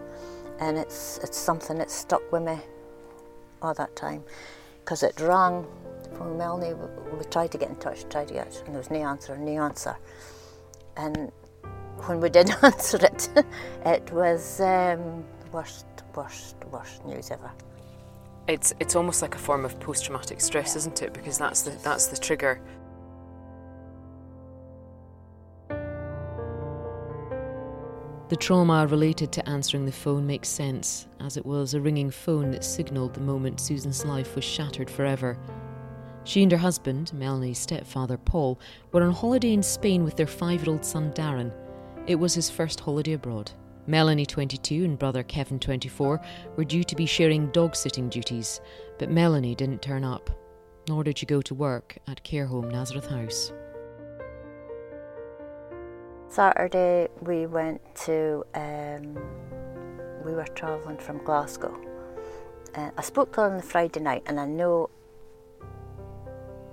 and 0.58 0.78
it's 0.78 1.18
it's 1.22 1.38
something 1.38 1.78
that 1.78 1.90
stuck 1.90 2.32
with 2.32 2.42
me 2.42 2.58
all 3.62 3.75
that 3.75 3.94
time, 3.94 4.22
because 4.80 5.02
it 5.02 5.20
rang 5.20 5.66
from 6.16 6.38
Melanie. 6.38 6.75
We, 6.75 7.18
we 7.18 7.25
tried 7.25 7.52
to 7.52 7.58
get 7.58 7.68
in 7.68 7.76
touch, 7.76 8.08
tried 8.08 8.28
to 8.28 8.34
get, 8.34 8.62
and 8.64 8.75
there 8.75 8.80
was 8.80 8.90
no 8.90 9.00
answer, 9.00 9.37
no 9.37 9.62
answer. 9.62 9.96
And 10.96 11.30
when 12.06 12.20
we 12.20 12.30
did 12.30 12.50
answer 12.62 12.99
it, 13.04 13.28
it 13.84 14.10
was 14.12 14.60
um, 14.60 15.25
worst, 15.52 15.87
worst, 16.14 16.56
worst 16.70 17.04
news 17.04 17.30
ever. 17.30 17.50
It's 18.48 18.74
it's 18.80 18.96
almost 18.96 19.22
like 19.22 19.34
a 19.34 19.38
form 19.38 19.64
of 19.64 19.78
post-traumatic 19.80 20.40
stress, 20.40 20.76
isn't 20.76 21.02
it? 21.02 21.12
Because 21.12 21.38
that's 21.38 21.62
the 21.62 21.70
that's 21.82 22.06
the 22.06 22.16
trigger. 22.16 22.60
The 28.28 28.36
trauma 28.36 28.86
related 28.86 29.32
to 29.32 29.48
answering 29.48 29.86
the 29.86 29.92
phone 29.92 30.24
makes 30.24 30.48
sense, 30.48 31.08
as 31.18 31.36
it 31.36 31.44
was 31.44 31.74
a 31.74 31.80
ringing 31.80 32.12
phone 32.12 32.52
that 32.52 32.62
signalled 32.62 33.14
the 33.14 33.20
moment 33.20 33.58
Susan's 33.58 34.04
life 34.04 34.36
was 34.36 34.44
shattered 34.44 34.88
forever. 34.88 35.36
She 36.22 36.44
and 36.44 36.52
her 36.52 36.58
husband, 36.58 37.12
Melanie's 37.12 37.58
stepfather 37.58 38.16
Paul, 38.16 38.60
were 38.92 39.02
on 39.02 39.10
holiday 39.12 39.52
in 39.52 39.64
Spain 39.64 40.04
with 40.04 40.16
their 40.16 40.28
five 40.28 40.62
year 40.62 40.70
old 40.70 40.84
son 40.84 41.12
Darren. 41.12 41.52
It 42.06 42.14
was 42.14 42.34
his 42.34 42.48
first 42.48 42.78
holiday 42.78 43.14
abroad. 43.14 43.50
Melanie, 43.87 44.26
22, 44.26 44.84
and 44.84 44.99
brother 44.99 45.22
Kevin, 45.22 45.58
24, 45.58 46.20
were 46.56 46.64
due 46.64 46.84
to 46.84 46.96
be 46.96 47.06
sharing 47.06 47.50
dog 47.52 47.75
sitting 47.75 48.08
duties, 48.08 48.60
but 48.99 49.10
Melanie 49.10 49.54
didn't 49.54 49.82
turn 49.82 50.04
up, 50.04 50.30
nor 50.88 51.02
did 51.02 51.18
she 51.18 51.26
go 51.26 51.40
to 51.42 51.54
work 51.54 51.96
at 52.06 52.22
care 52.22 52.46
home 52.46 52.68
Nazareth 52.68 53.06
House. 53.06 53.52
Saturday 56.28 57.08
we 57.22 57.46
went 57.46 57.80
to, 57.96 58.44
um, 58.54 59.18
we 60.25 60.32
were 60.32 60.46
travelling 60.54 60.99
from 60.99 61.18
Glasgow. 61.25 61.76
Uh, 62.75 62.90
I 62.96 63.02
spoke 63.02 63.32
to 63.32 63.40
her 63.40 63.50
on 63.50 63.56
the 63.56 63.62
Friday 63.64 63.99
night 63.99 64.22
and 64.26 64.38
I 64.38 64.46
know 64.46 64.90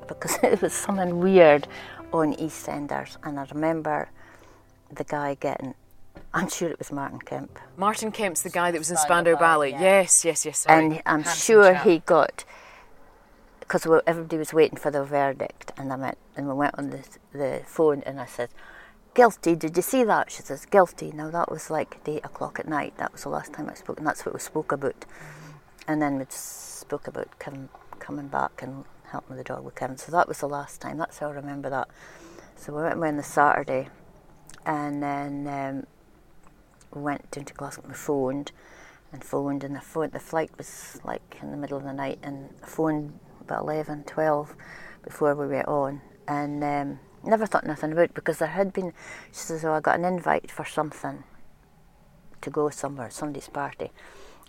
because 0.08 0.38
it 0.44 0.62
was 0.62 0.74
something 0.74 1.20
weird 1.20 1.68
on 2.14 2.36
EastEnders 2.36 3.18
and 3.24 3.40
I 3.40 3.48
remember 3.52 4.10
the 4.96 5.04
guy 5.04 5.36
getting, 5.36 5.74
I'm 6.38 6.50
sure 6.50 6.70
it 6.70 6.78
was 6.78 6.92
Martin 6.92 7.20
Kemp. 7.20 7.58
Martin 7.78 8.12
Kemp's 8.12 8.44
the 8.44 8.50
guy 8.50 8.70
that 8.72 8.78
was 8.78 8.92
in 8.92 8.98
Spandau 8.98 9.36
Ballet. 9.36 9.72
Yes, 9.72 10.24
yes, 10.24 10.46
yes. 10.46 10.60
Sorry. 10.60 10.78
And 10.86 11.02
I'm 11.06 11.24
Handsome 11.24 11.40
sure 11.40 11.74
chap. 11.74 11.84
he 11.84 12.00
got, 12.00 12.46
because 13.60 13.88
everybody 14.06 14.38
was 14.38 14.54
waiting 14.54 14.78
for 14.78 14.92
the 14.92 15.04
verdict 15.04 15.72
and 15.78 15.92
I 15.92 15.96
went, 15.96 16.18
and 16.36 16.48
we 16.48 16.54
went 16.54 16.76
on 16.78 16.92
the, 16.92 17.04
the 17.34 17.62
phone 17.66 18.04
and 18.06 18.22
I 18.22 18.26
said, 18.28 18.50
guilty, 19.16 19.56
did 19.56 19.76
you 19.76 19.82
see 19.82 20.04
that? 20.04 20.30
She 20.30 20.44
says, 20.44 20.66
guilty. 20.66 21.12
Now 21.12 21.32
that 21.32 21.52
was 21.52 21.72
like 21.72 21.98
at 22.02 22.08
8 22.08 22.26
o'clock 22.26 22.60
at 22.60 22.68
night. 22.68 22.96
That 22.98 23.12
was 23.14 23.24
the 23.24 23.30
last 23.30 23.52
time 23.54 23.68
I 23.68 23.74
spoke 23.74 23.98
and 23.98 24.06
that's 24.06 24.24
what 24.26 24.34
we 24.36 24.40
spoke 24.40 24.72
about. 24.72 25.06
And 25.88 26.02
then 26.02 26.20
we 26.20 26.26
just 26.26 26.80
spoke 26.80 27.08
about 27.08 27.40
Kevin 27.40 27.70
coming 27.98 28.28
back 28.28 28.62
and 28.62 28.86
helping 29.10 29.38
the 29.38 29.44
dog 29.44 29.64
with 29.66 29.74
Kevin. 29.74 29.98
So 29.98 30.12
that 30.12 30.28
was 30.28 30.40
the 30.40 30.48
last 30.48 30.82
time. 30.82 30.98
That's 30.98 31.18
how 31.18 31.30
I 31.30 31.32
remember 31.32 31.70
that. 31.72 31.88
So 32.56 32.74
we 32.74 32.84
went 32.84 33.02
on 33.04 33.18
the 33.18 33.24
Saturday 33.24 33.88
and 34.68 35.02
then 35.02 35.48
um, 35.48 35.88
we 35.97 35.97
went 36.92 37.30
down 37.32 37.46
to 37.46 37.54
Glasgow 37.54 37.84
and 37.84 37.92
we 37.92 37.98
phoned 37.98 38.52
and 39.12 39.24
phoned 39.24 39.64
and 39.64 39.76
the 39.76 39.82
phone 39.82 40.10
the 40.12 40.20
flight 40.20 40.52
was 40.58 41.00
like 41.04 41.38
in 41.42 41.52
the 41.52 41.58
middle 41.58 41.78
of 41.78 41.84
the 41.84 41.94
night 41.94 42.20
and 42.24 42.50
phoned 42.66 43.20
about 43.42 43.64
11, 43.64 44.04
12 44.04 44.56
before 45.04 45.36
we 45.36 45.48
went 45.48 45.68
on 45.68 46.02
and 46.28 46.64
um, 46.64 47.00
never 47.24 47.46
thought 47.46 47.66
nothing 47.66 47.92
about 47.92 48.06
it 48.06 48.14
because 48.14 48.40
there 48.40 48.50
had 48.50 48.74
been 48.74 48.94
she 49.28 49.40
says 49.40 49.64
oh 49.64 49.74
I 49.74 49.80
got 49.80 49.98
an 49.98 50.06
invite 50.06 50.52
for 50.52 50.66
something 50.66 51.24
to 52.42 52.50
go 52.50 52.70
somewhere 52.70 53.10
somebody's 53.10 53.48
party. 53.48 53.92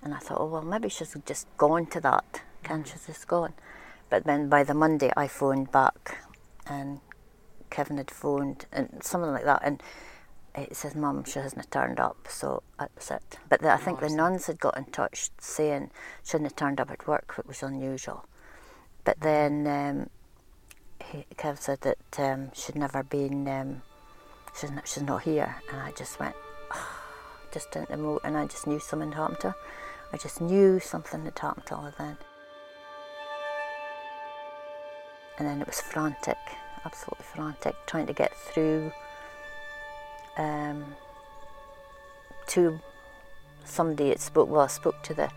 And 0.03 0.15
I 0.15 0.19
thought 0.19 0.41
oh 0.41 0.47
well 0.47 0.63
maybe 0.63 0.89
she's 0.89 1.17
just 1.25 1.47
gone 1.57 1.87
to 1.87 2.01
that. 2.01 2.43
Can 2.63 2.85
she's 2.85 3.07
just 3.07 3.29
gone 3.29 3.55
but 4.11 4.25
then 4.25 4.49
by 4.49 4.65
the 4.65 4.75
Monday 4.75 5.13
I 5.17 5.29
phoned 5.29 5.71
back 5.71 6.19
and 6.67 7.01
Kevin 7.71 7.99
had 7.99 8.11
phoned 8.11 8.67
and 8.73 9.01
something 9.03 9.31
like 9.31 9.45
that 9.45 9.61
and 9.65 9.83
it 10.55 10.75
says 10.75 10.95
mum 10.95 11.25
she 11.25 11.39
hasn't 11.39 11.71
turned 11.71 12.01
up 12.01 12.27
so 12.29 12.63
that 12.79 12.91
was 12.97 13.11
it 13.11 13.39
but 13.49 13.61
the, 13.61 13.73
I 13.73 13.77
think 13.77 14.01
the 14.01 14.09
nuns 14.09 14.47
had 14.47 14.59
got 14.59 14.77
in 14.77 14.87
touch 14.87 15.31
saying 15.39 15.91
she 16.25 16.33
hadn't 16.33 16.57
turned 16.57 16.81
up 16.81 16.91
at 16.91 17.07
work 17.07 17.35
which 17.37 17.47
was 17.47 17.63
unusual. 17.63 18.27
But 19.05 19.21
then 19.21 19.67
um, 19.67 20.11
he, 21.03 21.25
Kev 21.37 21.59
said 21.59 21.81
that 21.83 21.99
um, 22.19 22.51
she'd 22.53 22.77
never 22.77 23.03
been 23.03 23.49
um, 23.49 23.83
she's, 24.59 24.71
not, 24.71 24.87
she's 24.87 25.03
not 25.03 25.23
here. 25.23 25.57
And 25.71 25.81
I 25.81 25.93
just 25.93 26.19
went 26.21 26.35
just 27.53 27.71
didn't 27.71 27.91
emote 27.91 28.21
and 28.25 28.37
I 28.37 28.47
just 28.47 28.67
knew 28.67 28.79
something 28.79 29.13
had 29.13 29.19
happened 29.19 29.41
to 29.41 29.51
her. 29.51 29.57
I 30.13 30.17
just 30.17 30.41
knew 30.41 30.81
something 30.81 31.25
had 31.25 31.39
happened 31.39 31.67
to 31.67 31.77
her 31.77 31.95
then. 31.97 32.19
And 35.39 35.47
then 35.47 35.61
it 35.61 35.67
was 35.67 35.81
frantic 35.81 36.37
absolutely 36.85 37.25
frantic 37.35 37.75
trying 37.87 38.07
to 38.07 38.13
get 38.13 38.35
through 38.37 38.91
um, 40.39 40.85
to 42.49 42.81
somebody 43.65 44.09
that 44.09 44.21
spoke 44.21 44.49
well 44.49 44.63
I 44.63 44.69
spoke 44.69 45.03
to 45.03 45.15
the 45.15 45.31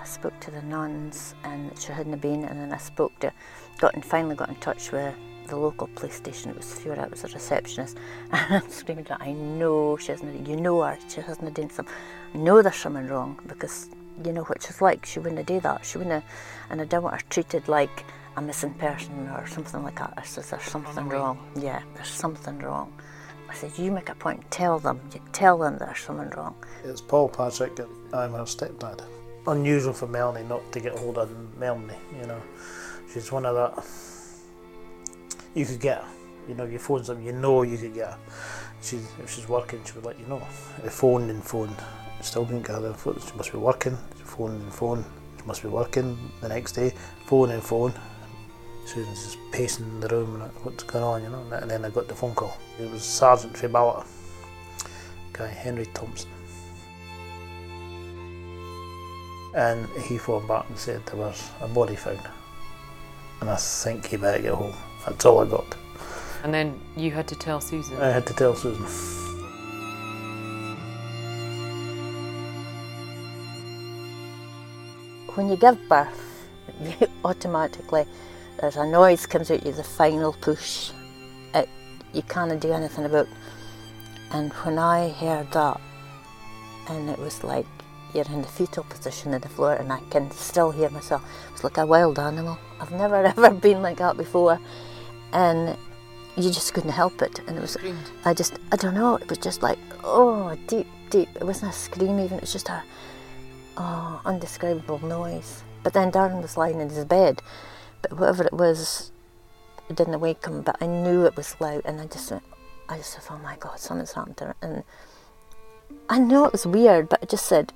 I 0.00 0.04
spoke 0.04 0.38
to 0.40 0.50
the 0.50 0.62
nuns 0.62 1.34
and 1.44 1.78
she 1.78 1.92
hadn't 1.92 2.20
been 2.20 2.44
and 2.44 2.58
then 2.58 2.72
I 2.72 2.78
spoke 2.78 3.16
to 3.20 3.32
got 3.78 3.94
and 3.94 4.04
finally 4.04 4.34
got 4.34 4.48
in 4.48 4.56
touch 4.56 4.90
with 4.90 5.14
the 5.48 5.56
local 5.56 5.88
police 5.94 6.16
station. 6.16 6.50
It 6.50 6.56
was 6.56 6.66
Fiora 6.66 7.04
it 7.04 7.10
was 7.10 7.24
a 7.24 7.28
receptionist. 7.28 7.96
And 8.32 8.62
I'm 8.62 8.70
screaming 8.70 9.04
her, 9.06 9.16
I 9.20 9.32
know 9.32 9.96
she 9.96 10.10
hasn't 10.12 10.48
you 10.48 10.56
know 10.56 10.82
her 10.82 10.98
she 11.08 11.20
hasn't 11.20 11.54
done 11.54 11.70
something 11.70 11.94
I 12.34 12.38
know 12.38 12.62
there's 12.62 12.76
something 12.76 13.06
wrong 13.06 13.38
because 13.46 13.90
you 14.24 14.32
know 14.32 14.42
what 14.44 14.62
she's 14.62 14.80
like. 14.80 15.06
She 15.06 15.20
wouldn't 15.20 15.46
do 15.46 15.60
that. 15.60 15.84
She 15.86 15.98
wouldn't 15.98 16.24
and 16.70 16.80
I 16.80 16.84
don't 16.84 17.02
want 17.04 17.20
her 17.20 17.28
treated 17.30 17.68
like 17.68 18.04
a 18.36 18.42
missing 18.42 18.74
person 18.74 19.28
or 19.28 19.46
something 19.46 19.82
like 19.84 19.98
that. 19.98 20.14
I 20.16 20.22
said 20.22 20.44
there's 20.44 20.62
something 20.64 21.08
wrong. 21.08 21.38
Yeah 21.54 21.82
there's 21.94 22.08
something 22.08 22.58
wrong 22.58 22.92
I 23.52 23.54
said 23.54 23.78
you 23.78 23.92
make 23.92 24.08
a 24.08 24.14
point 24.14 24.40
and 24.40 24.50
tell 24.50 24.78
them 24.78 24.98
you 25.12 25.20
tell 25.32 25.58
them 25.58 25.76
there's 25.76 25.98
something 25.98 26.30
wrong 26.30 26.54
It's 26.84 27.02
Paul 27.02 27.28
Patrick 27.28 27.78
and 27.78 27.88
I'm 28.14 28.32
her 28.32 28.44
stepdad. 28.44 29.04
Unusual 29.46 29.92
for 29.92 30.06
Melanie 30.06 30.46
not 30.48 30.72
to 30.72 30.80
get 30.80 30.98
hold 30.98 31.18
of 31.18 31.30
Melanie, 31.58 31.94
you 32.18 32.26
know. 32.26 32.40
She's 33.12 33.30
one 33.30 33.44
of 33.44 33.54
that. 33.54 33.84
You 35.54 35.66
could 35.66 35.80
get 35.80 35.98
her. 35.98 36.08
You 36.48 36.54
know, 36.54 36.64
you 36.64 36.78
phone 36.78 37.04
something, 37.04 37.26
you 37.26 37.32
know 37.32 37.62
you 37.62 37.76
could 37.76 37.94
get 37.94 38.08
her. 38.08 38.18
She, 38.80 38.96
if 39.22 39.30
she's 39.30 39.48
working, 39.48 39.80
she 39.84 39.92
would 39.94 40.06
let 40.06 40.18
you 40.18 40.26
know. 40.26 40.42
They 40.82 40.88
phoned 40.88 41.30
and 41.30 41.44
phoned, 41.44 41.76
still 42.22 42.44
didn't 42.44 42.66
get 42.66 42.80
her. 42.80 42.94
She 43.04 43.36
must 43.36 43.52
be 43.52 43.58
working. 43.58 43.98
She 44.16 44.24
phoned 44.24 44.62
and 44.62 44.72
phoned. 44.72 45.04
She 45.38 45.44
must 45.46 45.62
be 45.62 45.68
working 45.68 46.16
the 46.40 46.48
next 46.48 46.72
day. 46.72 46.94
Phone 47.26 47.50
and 47.50 47.62
phone. 47.62 47.92
Susan's 48.84 49.24
just 49.24 49.38
pacing 49.52 50.00
the 50.00 50.08
room 50.08 50.40
and 50.40 50.50
what's 50.64 50.82
going 50.84 51.04
on, 51.04 51.22
you 51.22 51.28
know. 51.28 51.44
And 51.52 51.70
then 51.70 51.84
I 51.84 51.90
got 51.90 52.08
the 52.08 52.14
phone 52.14 52.34
call. 52.34 52.56
It 52.80 52.90
was 52.90 53.02
Sergeant 53.02 53.54
Fiballa, 53.54 54.06
guy 55.32 55.48
Henry 55.48 55.86
Thompson. 55.94 56.30
And 59.54 59.86
he 60.00 60.18
phoned 60.18 60.48
back 60.48 60.68
and 60.68 60.78
said 60.78 61.04
there 61.06 61.16
was 61.16 61.50
a 61.60 61.68
body 61.68 61.96
found. 61.96 62.20
And 63.40 63.50
I 63.50 63.56
think 63.56 64.06
he 64.06 64.16
better 64.16 64.42
get 64.42 64.54
home. 64.54 64.74
That's 65.06 65.24
all 65.24 65.40
I 65.40 65.46
got. 65.46 65.76
And 66.42 66.52
then 66.52 66.80
you 66.96 67.10
had 67.10 67.28
to 67.28 67.36
tell 67.36 67.60
Susan. 67.60 68.00
I 68.00 68.08
had 68.08 68.26
to 68.26 68.34
tell 68.34 68.54
Susan. 68.54 68.86
when 75.34 75.48
you 75.48 75.56
give 75.56 75.78
birth, 75.88 76.46
you 76.82 77.08
automatically 77.24 78.04
there's 78.60 78.76
a 78.76 78.86
noise 78.86 79.26
comes 79.26 79.50
out 79.50 79.64
you, 79.64 79.72
the 79.72 79.84
final 79.84 80.32
push. 80.32 80.90
It 81.54 81.68
you 82.12 82.22
can't 82.22 82.60
do 82.60 82.72
anything 82.72 83.04
about. 83.04 83.28
And 84.30 84.52
when 84.52 84.78
I 84.78 85.10
heard 85.10 85.50
that, 85.52 85.80
and 86.88 87.10
it 87.10 87.18
was 87.18 87.44
like 87.44 87.66
you're 88.14 88.24
in 88.26 88.42
the 88.42 88.48
fetal 88.48 88.84
position 88.84 89.34
on 89.34 89.40
the 89.40 89.48
floor, 89.48 89.74
and 89.74 89.92
I 89.92 90.00
can 90.10 90.30
still 90.30 90.70
hear 90.70 90.90
myself. 90.90 91.22
It's 91.52 91.64
like 91.64 91.78
a 91.78 91.86
wild 91.86 92.18
animal. 92.18 92.58
I've 92.80 92.92
never 92.92 93.24
ever 93.36 93.50
been 93.50 93.82
like 93.82 93.98
that 93.98 94.16
before, 94.16 94.58
and 95.32 95.76
you 96.36 96.50
just 96.50 96.72
couldn't 96.74 96.90
help 96.90 97.22
it. 97.22 97.40
And 97.46 97.58
it 97.58 97.60
was, 97.60 97.76
I 98.24 98.34
just, 98.34 98.54
I 98.70 98.76
don't 98.76 98.94
know. 98.94 99.16
It 99.16 99.28
was 99.28 99.38
just 99.38 99.62
like, 99.62 99.78
oh, 100.04 100.56
deep, 100.66 100.86
deep. 101.10 101.28
It 101.36 101.44
wasn't 101.44 101.72
a 101.72 101.76
scream 101.76 102.18
even. 102.18 102.38
It 102.38 102.42
was 102.42 102.52
just 102.52 102.68
a, 102.68 102.82
oh, 103.76 104.20
undescribable 104.24 104.98
noise. 105.00 105.62
But 105.82 105.92
then 105.92 106.12
Darren 106.12 106.40
was 106.40 106.56
lying 106.56 106.80
in 106.80 106.88
his 106.88 107.04
bed, 107.04 107.42
but 108.02 108.18
whatever 108.18 108.44
it 108.44 108.52
was, 108.52 109.12
it 109.88 109.96
didn't 109.96 110.20
wake 110.20 110.44
him. 110.44 110.62
But 110.62 110.76
I 110.80 110.86
knew 110.86 111.24
it 111.24 111.36
was 111.36 111.56
loud, 111.60 111.82
and 111.84 112.00
I 112.00 112.06
just 112.06 112.30
went, 112.30 112.42
I 112.88 112.98
just 112.98 113.12
said, 113.12 113.22
oh 113.30 113.38
my 113.38 113.56
God, 113.56 113.78
something's 113.78 114.12
happened 114.12 114.36
to 114.38 114.44
her. 114.46 114.56
And 114.60 114.84
I 116.08 116.18
know 116.18 116.44
it 116.44 116.52
was 116.52 116.66
weird, 116.66 117.08
but 117.08 117.20
I 117.22 117.26
just 117.26 117.46
said, 117.46 117.72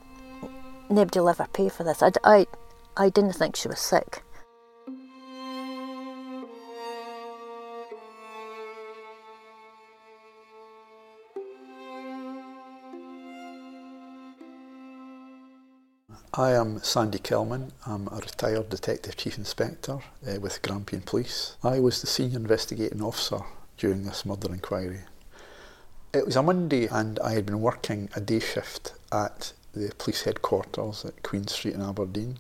nobody 0.91 1.21
will 1.21 1.31
ever 1.31 1.47
pay 1.53 1.69
for 1.69 1.85
this. 1.85 2.03
I, 2.03 2.11
I, 2.25 2.47
I 2.97 3.09
didn't 3.09 3.33
think 3.33 3.57
she 3.57 3.69
was 3.69 3.79
sick. 3.79 4.23
I 16.39 16.53
am 16.53 16.83
Sandy 16.83 17.19
Kelman. 17.19 17.73
I'm 17.87 18.09
a 18.09 18.17
retired 18.17 18.69
Detective 18.69 19.17
Chief 19.17 19.39
Inspector 19.39 19.91
uh, 19.91 20.39
with 20.39 20.61
Grampian 20.61 21.01
Police. 21.01 21.57
I 21.65 21.81
was 21.81 22.03
the 22.03 22.07
Senior 22.07 22.37
Investigating 22.37 23.01
Officer 23.01 23.39
during 23.79 24.05
this 24.05 24.27
murder 24.27 24.53
inquiry. 24.53 25.01
It 26.13 26.27
was 26.27 26.37
a 26.37 26.43
Monday 26.43 26.89
and 26.89 27.19
I 27.21 27.33
had 27.33 27.47
been 27.47 27.63
working 27.63 28.11
a 28.15 28.21
day 28.21 28.41
shift 28.41 28.93
at 29.11 29.55
the 29.73 29.95
police 29.97 30.25
headquarters 30.25 31.07
at 31.07 31.23
Queen 31.23 31.47
Street 31.47 31.75
in 31.75 31.81
Aberdeen. 31.81 32.37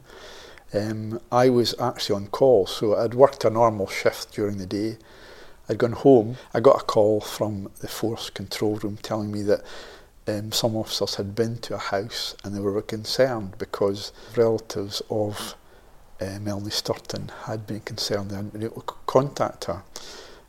Um, 0.74 1.18
I 1.32 1.48
was 1.48 1.74
actually 1.80 2.16
on 2.16 2.26
call, 2.26 2.66
so 2.66 2.96
I'd 2.96 3.14
worked 3.14 3.46
a 3.46 3.50
normal 3.50 3.86
shift 3.86 4.30
during 4.34 4.58
the 4.58 4.66
day. 4.66 4.98
I'd 5.70 5.78
gone 5.78 5.92
home. 5.92 6.36
I 6.52 6.60
got 6.60 6.82
a 6.82 6.84
call 6.84 7.22
from 7.22 7.70
the 7.80 7.88
force 7.88 8.28
control 8.28 8.76
room 8.76 8.98
telling 8.98 9.32
me 9.32 9.40
that 9.44 9.62
um, 10.26 10.52
some 10.52 10.76
officers 10.76 11.16
had 11.16 11.34
been 11.34 11.58
to 11.58 11.74
a 11.74 11.78
house 11.78 12.34
and 12.42 12.54
they 12.54 12.60
were 12.60 12.80
concerned 12.82 13.56
because 13.58 14.12
relatives 14.36 15.02
of 15.08 15.54
uh, 16.20 16.38
Melanie 16.40 16.70
Sturton 16.70 17.30
had 17.44 17.66
been 17.66 17.80
concerned 17.80 18.32
and 18.32 18.52
they 18.52 18.64
hadn't 18.64 18.86
to 18.86 18.94
contact 19.06 19.64
her. 19.64 19.82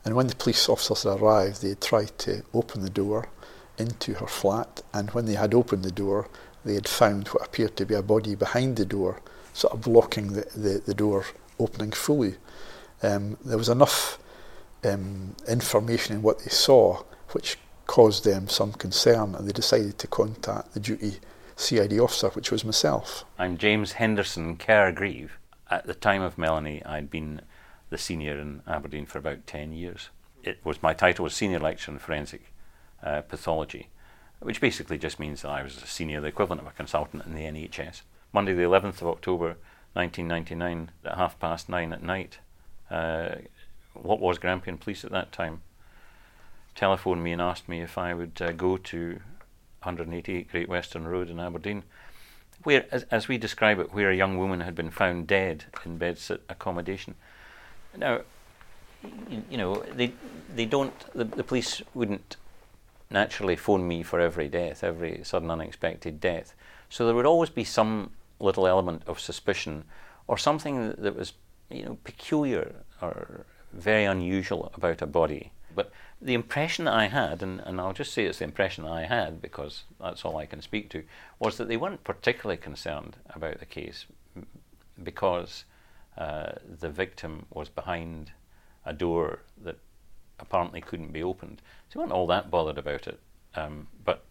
And 0.06 0.16
when 0.16 0.28
the 0.28 0.36
police 0.36 0.70
officers 0.70 1.06
arrived, 1.06 1.62
they 1.62 1.76
tried 1.76 2.18
to 2.20 2.44
open 2.54 2.82
the 2.82 2.90
door 2.90 3.30
into 3.78 4.14
her 4.16 4.28
flat, 4.28 4.82
and 4.94 5.12
when 5.12 5.26
they 5.26 5.36
had 5.36 5.54
opened 5.54 5.84
the 5.84 5.92
door, 5.92 6.30
they 6.66 6.74
had 6.74 6.88
found 6.88 7.28
what 7.28 7.46
appeared 7.46 7.76
to 7.78 7.86
be 7.86 7.94
a 7.94 8.02
body 8.02 8.34
behind 8.34 8.78
the 8.78 8.86
door, 8.86 9.22
sort 9.54 9.74
of 9.74 9.82
blocking 9.82 10.34
the, 10.34 10.46
the, 10.56 10.82
the 10.86 10.94
door 10.94 11.26
opening 11.60 11.92
fully. 11.92 12.36
Um, 13.04 13.38
there 13.44 13.58
was 13.58 13.70
enough 13.70 14.18
um, 14.84 15.36
information 15.48 16.16
in 16.16 16.22
what 16.22 16.40
they 16.40 16.50
saw 16.50 17.04
which 17.32 17.58
caused 17.88 18.24
them 18.24 18.48
some 18.48 18.74
concern, 18.74 19.34
and 19.34 19.48
they 19.48 19.54
decided 19.54 19.98
to 19.98 20.08
contact 20.08 20.74
the 20.74 20.80
duty 20.80 21.16
CID 21.56 22.00
officer, 22.00 22.30
which 22.30 22.52
was 22.52 22.64
myself. 22.64 23.26
I'm 23.40 23.58
James 23.58 23.94
Henderson 23.94 24.58
Kerr 24.58 24.92
Grieve. 24.92 25.40
At 25.72 25.88
the 25.88 25.96
time 25.96 26.22
of 26.22 26.38
Melanie, 26.38 26.86
I'd 26.86 27.10
been 27.10 27.42
the 27.90 27.98
senior 27.98 28.38
in 28.38 28.62
Aberdeen 28.68 29.06
for 29.06 29.18
about 29.18 29.48
10 29.48 29.72
years. 29.72 30.10
It 30.44 30.60
was 30.64 30.84
my 30.84 30.94
title 30.94 31.24
was 31.24 31.34
senior 31.34 31.60
lecturer 31.60 31.94
in 31.94 32.00
forensic 32.00 32.54
uh, 33.02 33.22
pathology, 33.22 33.90
which 34.40 34.62
basically 34.62 34.98
just 34.98 35.20
means 35.20 35.42
that 35.42 35.50
I 35.50 35.64
was 35.64 35.82
a 35.82 35.88
senior, 35.88 36.22
the 36.22 36.28
equivalent 36.28 36.62
of 36.62 36.68
a 36.68 36.72
consultant 36.72 37.26
in 37.26 37.34
the 37.34 37.42
NHS. 37.42 38.02
Monday, 38.32 38.54
the 38.54 38.64
11th 38.64 39.02
of 39.02 39.08
October, 39.08 39.58
1999, 39.94 40.92
at 41.06 41.18
half 41.18 41.40
past 41.40 41.70
nine 41.70 41.92
at 41.92 42.04
night, 42.04 42.40
uh, 42.92 43.36
what 43.94 44.20
was 44.20 44.38
Grampian 44.38 44.78
Police 44.78 45.04
at 45.04 45.12
that 45.12 45.32
time 45.32 45.62
telephoned 46.78 47.24
me 47.24 47.34
and 47.34 47.42
asked 47.42 47.68
me 47.68 47.82
if 47.82 47.98
I 47.98 48.14
would 48.14 48.40
uh, 48.40 48.54
go 48.54 48.78
to 48.78 49.20
188 49.82 50.50
Great 50.50 50.70
Western 50.70 51.08
Road 51.08 51.30
in 51.30 51.40
Aberdeen, 51.40 51.84
where, 52.64 52.86
as, 52.92 53.04
as 53.12 53.28
we 53.28 53.38
describe 53.38 53.80
it, 53.80 53.94
where 53.94 54.12
a 54.12 54.16
young 54.16 54.38
woman 54.38 54.62
had 54.62 54.76
been 54.76 54.92
found 54.92 55.28
dead 55.28 55.66
in 55.84 56.00
bedsit 56.00 56.40
accommodation. 56.48 57.16
Now, 57.98 58.22
you, 59.30 59.44
you 59.50 59.58
know, 59.58 59.84
they 59.94 60.14
they 60.56 60.66
don't. 60.66 60.94
The, 61.14 61.24
the 61.24 61.44
police 61.44 61.82
wouldn't 61.94 62.38
naturally 63.10 63.56
phone 63.56 63.88
me 63.88 64.04
for 64.04 64.20
every 64.20 64.48
death, 64.48 64.84
every 64.84 65.22
sudden 65.24 65.50
unexpected 65.50 66.20
death. 66.20 66.54
So 66.90 67.06
there 67.06 67.16
would 67.16 67.26
always 67.26 67.50
be 67.50 67.64
some 67.64 68.12
little 68.40 68.68
element 68.68 69.02
of 69.08 69.20
suspicion, 69.20 69.84
or 70.28 70.38
something 70.38 70.90
that, 70.90 71.02
that 71.02 71.16
was, 71.16 71.34
you 71.70 71.86
know, 71.86 71.98
peculiar 72.04 72.76
or 73.02 73.46
very 73.74 74.06
unusual 74.06 74.72
about 74.76 75.02
a 75.02 75.08
body. 75.08 75.52
But 75.78 75.92
the 76.20 76.34
impression 76.34 76.86
that 76.86 76.96
I 76.96 77.06
had, 77.06 77.44
and, 77.44 77.60
and 77.60 77.80
I'll 77.80 77.94
just 77.94 78.12
say 78.12 78.26
it's 78.26 78.40
the 78.40 78.46
impression 78.46 78.84
I 78.84 79.06
had 79.06 79.40
because 79.40 79.84
that's 80.02 80.26
all 80.26 80.38
I 80.38 80.48
can 80.48 80.60
speak 80.64 80.90
to, 80.90 81.04
was 81.38 81.58
that 81.58 81.68
they 81.68 81.78
weren't 81.78 82.04
particularly 82.04 82.58
concerned 82.58 83.18
about 83.30 83.60
the 83.60 83.66
case 83.68 84.08
because 85.04 85.66
uh, 86.18 86.54
the 86.80 86.90
victim 86.90 87.46
was 87.52 87.70
behind 87.70 88.32
a 88.86 88.92
door 88.92 89.44
that 89.64 89.78
apparently 90.40 90.82
couldn't 90.82 91.14
be 91.14 91.22
opened. 91.22 91.62
So 91.90 92.00
they 92.00 92.02
weren't 92.02 92.12
all 92.12 92.26
that 92.26 92.50
bothered 92.50 92.80
about 92.80 93.06
it. 93.06 93.20
Um, 93.54 93.86
but 94.04 94.24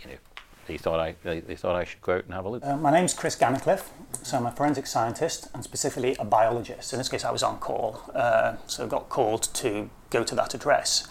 you 0.00 0.10
know, 0.10 0.18
they 0.66 0.76
thought 0.76 0.98
I 0.98 1.14
they, 1.22 1.38
they, 1.38 1.54
thought 1.54 1.76
I 1.76 1.84
should 1.84 2.02
go 2.02 2.16
out 2.16 2.24
and 2.24 2.34
have 2.34 2.46
a 2.46 2.48
look. 2.48 2.66
Uh, 2.66 2.76
my 2.76 2.90
name's 2.90 3.14
Chris 3.14 3.36
Gannicliffe, 3.36 3.90
so 4.24 4.38
I'm 4.38 4.46
a 4.46 4.50
forensic 4.50 4.88
scientist 4.88 5.46
and 5.54 5.62
specifically 5.62 6.16
a 6.18 6.24
biologist. 6.24 6.92
In 6.92 6.98
this 6.98 7.08
case, 7.08 7.24
I 7.24 7.30
was 7.30 7.44
on 7.44 7.58
call, 7.60 8.10
uh, 8.12 8.56
so 8.66 8.88
got 8.88 9.08
called 9.08 9.44
to 9.54 9.88
go 10.10 10.24
to 10.24 10.34
that 10.34 10.54
address. 10.54 11.08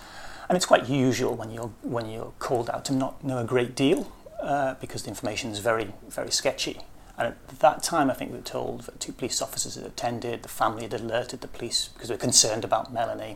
And 0.47 0.55
it's 0.55 0.65
quite 0.65 0.89
usual 0.89 1.35
when 1.35 1.51
you're 1.51 1.71
when 1.81 2.09
you're 2.09 2.33
called 2.39 2.69
out 2.69 2.85
to 2.85 2.93
not 2.93 3.23
know 3.23 3.37
a 3.37 3.43
great 3.43 3.75
deal 3.75 4.11
uh, 4.41 4.75
because 4.75 5.03
the 5.03 5.09
information 5.09 5.51
is 5.51 5.59
very 5.59 5.93
very 6.07 6.31
sketchy. 6.31 6.79
And 7.17 7.27
at 7.27 7.59
that 7.59 7.83
time, 7.83 8.09
I 8.09 8.13
think 8.13 8.31
we 8.31 8.37
were 8.37 8.43
told 8.43 8.81
that 8.83 8.99
two 9.01 9.11
police 9.11 9.41
officers 9.41 9.75
had 9.75 9.85
attended, 9.85 10.41
the 10.41 10.49
family 10.49 10.83
had 10.83 10.93
alerted 10.93 11.41
the 11.41 11.49
police 11.49 11.89
because 11.89 12.07
they 12.07 12.15
were 12.15 12.19
concerned 12.19 12.63
about 12.63 12.93
Melanie, 12.93 13.35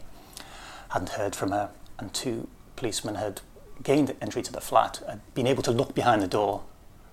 hadn't 0.92 1.10
heard 1.10 1.36
from 1.36 1.52
her, 1.52 1.70
and 2.00 2.14
two 2.14 2.48
policemen 2.78 3.16
had 3.16 3.42
gained 3.84 4.16
entry 4.22 4.42
to 4.42 4.54
the 4.54 4.62
flat, 4.62 5.02
had 5.06 5.20
been 5.34 5.48
able 5.48 5.64
to 5.64 5.72
look 5.72 5.94
behind 5.94 6.22
the 6.22 6.28
door, 6.28 6.64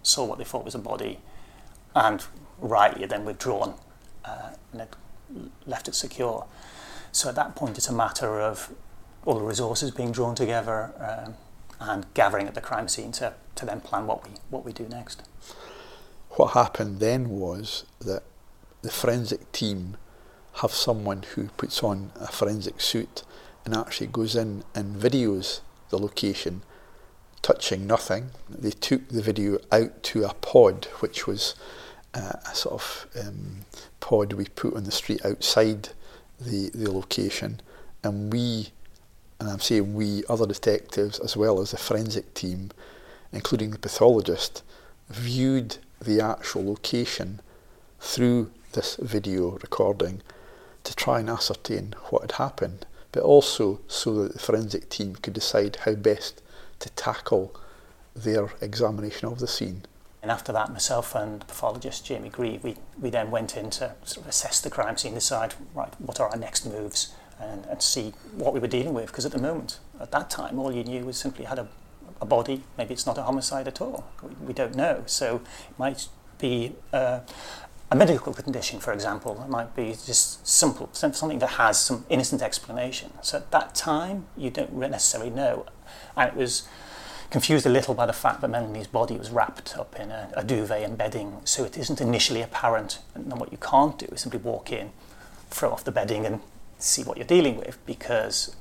saw 0.05 0.25
what 0.25 0.39
they 0.39 0.45
thought 0.45 0.65
was 0.65 0.77
a 0.77 0.79
body, 0.79 1.19
and 1.97 2.25
rightly 2.61 3.01
had 3.01 3.11
then 3.11 3.25
withdrawn 3.25 3.75
uh, 4.25 4.51
and 4.71 4.81
had 4.81 4.97
left 5.67 5.89
it 5.89 5.95
secure. 5.97 6.47
So 7.13 7.29
at 7.29 7.35
that 7.35 7.57
point, 7.57 7.77
it's 7.77 7.89
a 7.89 7.93
matter 7.93 8.41
of 8.41 8.73
all 9.25 9.39
the 9.39 9.45
resources 9.45 9.91
being 9.91 10.13
drawn 10.13 10.35
together 10.35 10.93
um, 10.99 11.35
and 11.81 12.07
gathering 12.15 12.47
at 12.47 12.55
the 12.55 12.61
crime 12.61 12.89
scene 12.89 13.13
to, 13.13 13.35
to 13.57 13.67
then 13.67 13.81
plan 13.81 14.07
what 14.07 14.25
we 14.25 14.31
what 14.51 14.65
we 14.65 14.73
do 14.73 14.87
next. 14.89 15.23
What 16.31 16.53
happened 16.53 17.01
then 17.01 17.29
was 17.29 17.85
that 18.01 18.23
the 18.83 18.91
forensic 18.91 19.51
team 19.53 19.97
have 20.55 20.73
someone 20.73 21.23
who 21.35 21.49
puts 21.57 21.83
on 21.83 22.13
a 22.17 22.29
forensic 22.29 22.81
suit 22.81 23.23
and 23.65 23.75
actually 23.75 24.07
goes 24.07 24.37
in 24.37 24.65
and 24.75 24.97
videos 24.97 25.61
the 25.91 25.99
location, 25.99 26.63
touching 27.43 27.87
nothing. 27.87 28.31
They 28.49 28.71
took 28.71 29.09
the 29.09 29.23
video 29.23 29.59
out 29.71 30.03
to 30.05 30.25
a 30.25 30.35
pod, 30.35 30.87
which 31.01 31.27
was 31.27 31.55
uh, 32.15 32.33
a 32.51 32.55
sort 32.55 32.75
of 32.75 33.07
um, 33.21 33.61
pod 33.99 34.33
we 34.33 34.47
put 34.47 34.75
on 34.75 34.85
the 34.85 34.91
street 34.91 35.25
outside 35.25 35.91
the, 36.41 36.71
the 36.75 36.91
location, 36.91 37.61
and 38.03 38.33
we, 38.33 38.71
and 39.39 39.49
I'm 39.49 39.61
saying 39.61 39.95
we, 39.95 40.25
other 40.29 40.47
detectives 40.47 41.19
as 41.19 41.37
well 41.37 41.61
as 41.61 41.71
the 41.71 41.77
forensic 41.77 42.35
team, 42.35 42.71
including 43.33 43.71
the 43.71 43.79
pathologist, 43.79 44.63
viewed 45.09 45.77
the 46.01 46.21
actual 46.21 46.67
location 46.67 47.41
through 48.01 48.51
this 48.73 48.97
video 48.97 49.59
recording 49.63 50.23
to 50.85 50.97
try 50.97 51.21
and 51.21 51.29
ascertain 51.29 51.95
what 52.09 52.23
had 52.23 52.33
happened 52.33 52.87
but 53.13 53.23
also 53.23 53.81
so 53.89 54.23
that 54.23 54.33
the 54.33 54.39
forensic 54.39 54.89
team 54.89 55.17
could 55.17 55.35
decide 55.35 55.77
how 55.85 55.95
best 55.95 56.43
to 56.79 56.89
tackle 56.91 57.55
their 58.15 58.51
examination 58.61 59.29
of 59.29 59.39
the 59.39 59.47
scene. 59.47 59.85
And 60.23 60.31
after 60.31 60.53
that, 60.53 60.71
myself 60.71 61.15
and 61.15 61.47
pathologist 61.47 62.05
Jamie 62.05 62.29
Grieve, 62.29 62.63
we, 62.63 62.77
we 63.01 63.11
then 63.11 63.31
went 63.31 63.57
in 63.57 63.71
to 63.71 63.95
sort 64.05 64.25
of 64.25 64.29
assess 64.29 64.61
the 64.61 64.71
crime 64.71 64.97
scene, 64.99 65.15
decide, 65.15 65.55
right, 65.75 65.95
what 65.99 66.21
are 66.21 66.29
our 66.29 66.37
next 66.37 66.67
moves, 66.67 67.15
and, 67.41 67.65
and 67.67 67.81
see 67.81 68.13
what 68.35 68.53
we 68.53 68.61
were 68.61 68.69
dealing 68.69 68.93
with. 68.93 69.07
Because 69.07 69.25
at 69.25 69.33
the 69.33 69.39
moment, 69.39 69.79
at 69.99 70.11
that 70.13 70.29
time, 70.29 70.59
all 70.59 70.73
you 70.73 70.85
knew 70.85 71.07
was 71.07 71.17
simply 71.17 71.47
had 71.47 71.59
a, 71.59 71.69
a 72.21 72.27
body. 72.27 72.63
Maybe 72.77 72.93
it's 72.93 73.07
not 73.07 73.17
a 73.17 73.23
homicide 73.23 73.67
at 73.67 73.81
all. 73.81 74.05
We, 74.23 74.49
we 74.49 74.53
don't 74.53 74.75
know. 74.75 75.05
So 75.07 75.37
it 75.37 75.79
might 75.79 76.09
be 76.39 76.77
uh, 76.93 77.21
a 77.91 77.97
medical 77.97 78.33
condition, 78.33 78.79
for 78.79 78.93
example, 78.93 79.43
it 79.43 79.49
might 79.51 79.75
be 79.75 79.89
just 79.91 80.47
simple, 80.47 80.89
something 80.93 81.41
that 81.41 81.51
has 81.51 81.81
some 81.81 82.05
innocent 82.09 82.41
explanation. 82.41 83.13
So 83.21 83.39
at 83.39 83.51
that 83.51 83.75
time, 83.75 84.27
you 84.37 84.51
don't 84.51 84.73
necessarily 84.75 85.31
know. 85.31 85.67
And 86.17 86.29
it 86.29 86.37
was 86.37 86.69
confused 87.31 87.65
a 87.65 87.71
little 87.71 87.95
by 87.95 88.07
the 88.07 88.13
fact 88.13 88.41
that 88.41 88.49
Melanie's 88.49 88.87
body 88.87 89.17
was 89.17 89.31
wrapped 89.31 89.77
up 89.77 89.99
in 89.99 90.11
a, 90.11 90.31
a 90.35 90.45
duvet 90.45 90.83
and 90.83 90.99
bedding, 90.99 91.41
so 91.45 91.65
it 91.65 91.79
isn't 91.79 92.01
initially 92.01 92.43
apparent. 92.43 92.99
And 93.15 93.39
what 93.39 93.53
you 93.53 93.59
can't 93.59 93.99
do 93.99 94.07
is 94.07 94.23
simply 94.23 94.41
walk 94.41 94.73
in, 94.73 94.91
throw 95.51 95.71
off 95.71 95.85
the 95.85 95.93
bedding, 95.93 96.27
and 96.27 96.41
see 96.79 97.03
what 97.03 97.17
you're 97.17 97.27
dealing 97.27 97.57
with, 97.57 97.79
because 97.87 98.57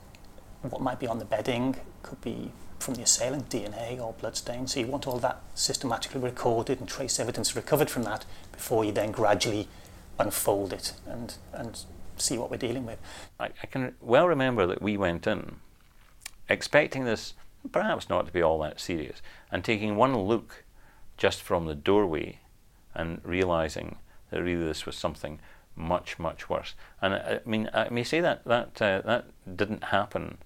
what 0.62 0.82
might 0.82 1.00
be 1.00 1.08
on 1.08 1.20
the 1.20 1.26
bedding 1.26 1.78
could 2.04 2.22
be 2.22 2.52
from 2.80 2.96
the 2.96 3.02
assailant, 3.02 3.50
DNA 3.50 4.00
or 4.00 4.14
bloodstains. 4.14 4.74
So 4.74 4.80
you 4.80 4.88
want 4.88 5.08
all 5.08 5.20
that 5.20 5.42
systematically 5.56 6.22
recorded 6.22 6.80
and 6.80 6.88
trace 6.88 7.20
evidence 7.20 7.56
recovered 7.56 7.90
from 7.90 8.04
that 8.04 8.26
before 8.52 8.86
you 8.86 8.92
then 8.92 9.12
gradually 9.12 9.68
unfold 10.18 10.74
it 10.74 10.94
and, 11.06 11.36
and 11.54 11.84
see 12.18 12.38
what 12.38 12.50
we're 12.50 12.58
dealing 12.58 12.86
with. 12.86 13.00
I, 13.40 13.50
I 13.64 13.68
can 13.68 13.96
well 14.02 14.28
remember 14.28 14.66
that 14.68 14.82
we 14.82 14.98
went 14.98 15.28
in 15.28 15.58
expecting 16.48 17.06
this 17.06 17.34
perhaps 17.72 18.10
not 18.10 18.26
to 18.26 18.32
be 18.32 18.42
all 18.42 18.60
that 18.60 18.80
serious 18.80 19.22
and 19.52 19.64
taking 19.64 19.96
one 19.96 20.18
look 20.18 20.64
just 21.18 21.42
from 21.42 21.66
the 21.66 21.76
doorway 21.76 22.40
and 22.96 23.22
realizing 23.24 23.98
that 24.30 24.42
really 24.42 24.66
this 24.66 24.86
was 24.86 24.96
something 24.96 25.40
much 25.76 26.20
much 26.20 26.50
worse. 26.50 26.76
And 27.02 27.14
I, 27.14 27.40
I 27.46 27.50
mean, 27.50 27.70
I 27.74 27.90
may 27.90 28.04
say 28.04 28.20
that 28.22 28.44
that 28.46 28.82
uh, 28.82 29.02
that 29.02 29.26
didn't 29.56 29.86
happen 29.86 30.38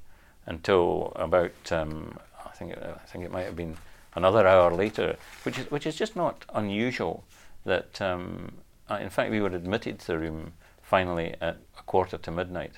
until 0.46 1.14
about 1.16 1.72
um, 1.72 2.18
I 2.46 2.50
think 2.50 2.72
it, 2.72 2.84
I 2.84 3.06
think 3.08 3.24
it 3.24 3.32
might 3.32 3.46
have 3.46 3.56
been 3.56 3.78
another 4.16 4.48
hour 4.48 4.74
later, 4.74 5.18
which 5.44 5.58
is 5.60 5.72
which 5.72 5.86
is 5.86 5.96
just 5.96 6.16
not 6.16 6.46
unusual 6.54 7.24
that, 7.66 8.02
um, 8.02 8.52
in 9.00 9.10
fact, 9.10 9.32
we 9.32 9.42
were 9.42 9.48
admitted 9.48 10.00
to 10.00 10.08
the 10.08 10.20
room 10.20 10.54
finally 10.82 11.36
at 11.42 11.58
a 11.80 11.84
quarter 11.84 12.18
to 12.18 12.32
midnight. 12.32 12.74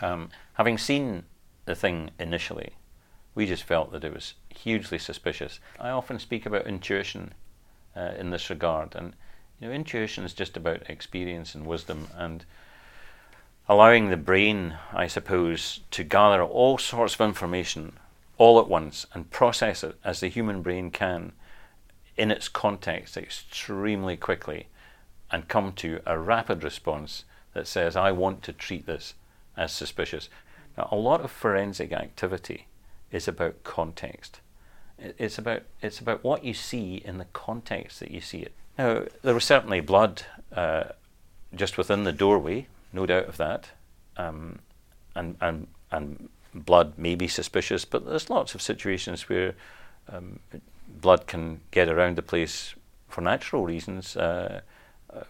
Um, 0.00 0.30
having 0.54 0.78
seen 0.78 1.24
the 1.66 1.74
thing 1.74 2.10
initially, 2.18 2.72
we 3.34 3.46
just 3.46 3.64
felt 3.64 3.92
that 3.92 4.04
it 4.04 4.14
was 4.14 4.34
hugely 4.48 4.98
suspicious. 4.98 5.60
I 5.78 5.90
often 5.90 6.18
speak 6.18 6.46
about 6.46 6.66
intuition 6.66 7.34
uh, 7.94 8.12
in 8.18 8.30
this 8.30 8.48
regard, 8.48 8.94
and 8.94 9.14
you 9.60 9.68
know, 9.68 9.74
intuition 9.74 10.24
is 10.24 10.32
just 10.32 10.56
about 10.56 10.88
experience 10.88 11.54
and 11.54 11.66
wisdom 11.66 12.08
and 12.16 12.44
allowing 13.68 14.08
the 14.08 14.16
brain, 14.16 14.76
I 14.92 15.06
suppose, 15.06 15.80
to 15.90 16.04
gather 16.04 16.42
all 16.42 16.78
sorts 16.78 17.14
of 17.14 17.20
information 17.20 17.98
all 18.38 18.60
at 18.60 18.68
once 18.68 19.06
and 19.14 19.30
process 19.30 19.82
it 19.82 19.96
as 20.04 20.20
the 20.20 20.28
human 20.28 20.62
brain 20.62 20.90
can 20.90 21.32
in 22.16 22.30
its 22.30 22.48
context 22.48 23.16
extremely 23.16 24.16
quickly 24.16 24.68
and 25.30 25.48
come 25.48 25.72
to 25.72 26.00
a 26.06 26.18
rapid 26.18 26.62
response 26.62 27.24
that 27.54 27.66
says, 27.66 27.96
I 27.96 28.12
want 28.12 28.42
to 28.44 28.52
treat 28.52 28.86
this 28.86 29.14
as 29.56 29.72
suspicious. 29.72 30.28
Now, 30.76 30.88
a 30.90 30.96
lot 30.96 31.20
of 31.20 31.30
forensic 31.30 31.92
activity 31.92 32.66
is 33.10 33.28
about 33.28 33.64
context. 33.64 34.40
It's 34.98 35.38
about, 35.38 35.62
it's 35.82 36.00
about 36.00 36.24
what 36.24 36.44
you 36.44 36.54
see 36.54 37.02
in 37.04 37.18
the 37.18 37.26
context 37.32 38.00
that 38.00 38.10
you 38.10 38.20
see 38.20 38.38
it. 38.38 38.52
Now, 38.78 39.04
there 39.22 39.34
was 39.34 39.44
certainly 39.44 39.80
blood 39.80 40.22
uh, 40.54 40.84
just 41.54 41.78
within 41.78 42.04
the 42.04 42.12
doorway, 42.12 42.66
no 42.92 43.06
doubt 43.06 43.26
of 43.26 43.36
that. 43.36 43.70
Um, 44.16 44.58
and, 45.14 45.36
and, 45.40 45.66
and 45.90 46.28
blood 46.54 46.94
may 46.96 47.14
be 47.14 47.28
suspicious, 47.28 47.84
but 47.84 48.06
there's 48.06 48.30
lots 48.30 48.54
of 48.54 48.62
situations 48.62 49.28
where 49.28 49.54
um, 50.08 50.40
blood 50.88 51.26
can 51.26 51.60
get 51.70 51.88
around 51.88 52.16
the 52.16 52.22
place 52.22 52.74
for 53.08 53.20
natural 53.20 53.64
reasons. 53.64 54.16
Uh, 54.16 54.60
uh, 55.12 55.24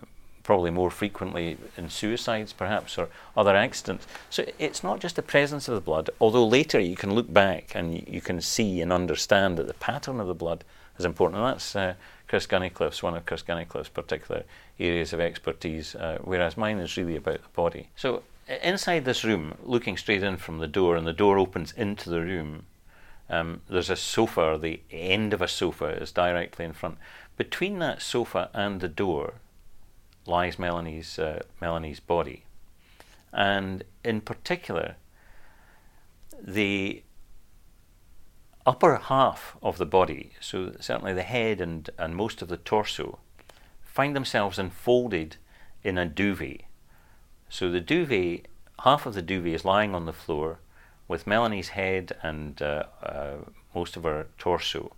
probably 0.46 0.70
more 0.70 0.92
frequently 0.92 1.58
in 1.76 1.90
suicides, 1.90 2.52
perhaps, 2.52 2.96
or 2.96 3.08
other 3.36 3.56
accidents. 3.56 4.06
So 4.30 4.44
it's 4.60 4.84
not 4.84 5.00
just 5.00 5.16
the 5.16 5.22
presence 5.22 5.66
of 5.66 5.74
the 5.74 5.80
blood, 5.80 6.08
although 6.20 6.46
later 6.46 6.78
you 6.78 6.94
can 6.94 7.12
look 7.14 7.32
back 7.32 7.74
and 7.74 8.06
you 8.06 8.20
can 8.20 8.40
see 8.40 8.80
and 8.80 8.92
understand 8.92 9.58
that 9.58 9.66
the 9.66 9.74
pattern 9.74 10.20
of 10.20 10.28
the 10.28 10.34
blood 10.34 10.62
is 11.00 11.04
important. 11.04 11.42
And 11.42 11.52
that's 11.52 11.74
uh, 11.74 11.94
Chris 12.28 12.46
Gannicliffe's, 12.46 13.02
one 13.02 13.16
of 13.16 13.26
Chris 13.26 13.42
Gannicliffe's 13.42 13.88
particular 13.88 14.44
areas 14.78 15.12
of 15.12 15.18
expertise, 15.18 15.96
uh, 15.96 16.18
whereas 16.22 16.56
mine 16.56 16.78
is 16.78 16.96
really 16.96 17.16
about 17.16 17.42
the 17.42 17.48
body. 17.48 17.88
So 17.96 18.22
inside 18.62 19.04
this 19.04 19.24
room, 19.24 19.56
looking 19.64 19.96
straight 19.96 20.22
in 20.22 20.36
from 20.36 20.58
the 20.58 20.68
door, 20.68 20.94
and 20.94 21.08
the 21.08 21.12
door 21.12 21.38
opens 21.38 21.72
into 21.72 22.08
the 22.08 22.20
room, 22.20 22.66
um, 23.28 23.62
there's 23.68 23.90
a 23.90 23.96
sofa, 23.96 24.56
the 24.62 24.80
end 24.92 25.34
of 25.34 25.42
a 25.42 25.48
sofa 25.48 25.86
is 25.86 26.12
directly 26.12 26.64
in 26.64 26.72
front. 26.72 26.98
Between 27.36 27.80
that 27.80 28.00
sofa 28.00 28.48
and 28.54 28.80
the 28.80 28.88
door, 28.88 29.34
lies 30.26 30.58
Melanie's, 30.58 31.18
uh, 31.18 31.42
Melanie's 31.60 32.00
body. 32.00 32.44
And 33.32 33.84
in 34.04 34.20
particular, 34.20 34.96
the 36.42 37.02
upper 38.64 38.96
half 38.96 39.56
of 39.62 39.78
the 39.78 39.86
body, 39.86 40.32
so 40.40 40.74
certainly 40.80 41.12
the 41.12 41.22
head 41.22 41.60
and, 41.60 41.88
and 41.98 42.16
most 42.16 42.42
of 42.42 42.48
the 42.48 42.56
torso, 42.56 43.18
find 43.82 44.14
themselves 44.14 44.58
enfolded 44.58 45.36
in 45.82 45.96
a 45.96 46.06
duvet. 46.06 46.62
So 47.48 47.70
the 47.70 47.80
duvet, 47.80 48.48
half 48.80 49.06
of 49.06 49.14
the 49.14 49.22
duvet 49.22 49.54
is 49.54 49.64
lying 49.64 49.94
on 49.94 50.06
the 50.06 50.12
floor 50.12 50.58
with 51.08 51.26
Melanie's 51.26 51.70
head 51.70 52.16
and 52.22 52.60
uh, 52.60 52.84
uh, 53.02 53.34
most 53.74 53.96
of 53.96 54.02
her 54.02 54.26
torso 54.38 54.92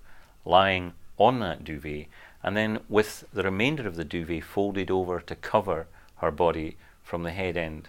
lying 0.44 0.94
on 1.18 1.40
that 1.40 1.64
duvet, 1.64 2.06
and 2.42 2.56
then 2.56 2.80
with 2.88 3.24
the 3.32 3.42
remainder 3.42 3.86
of 3.86 3.96
the 3.96 4.04
duvet 4.04 4.44
folded 4.44 4.90
over 4.90 5.20
to 5.20 5.34
cover 5.34 5.86
her 6.16 6.30
body 6.30 6.76
from 7.02 7.22
the 7.22 7.30
head 7.30 7.56
end. 7.56 7.88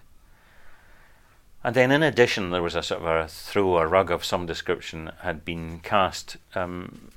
And 1.63 1.75
then, 1.75 1.91
in 1.91 2.03
addition, 2.03 2.51
there 2.51 2.63
was 2.63 2.75
a 2.75 2.81
sort 2.81 3.01
of 3.01 3.07
a 3.07 3.27
throw, 3.27 3.77
a 3.77 3.87
rug 3.87 4.11
of 4.11 4.23
some 4.23 4.45
description 4.45 5.11
had 5.21 5.43
been 5.43 5.79
cast 5.81 6.37
um, 6.55 7.11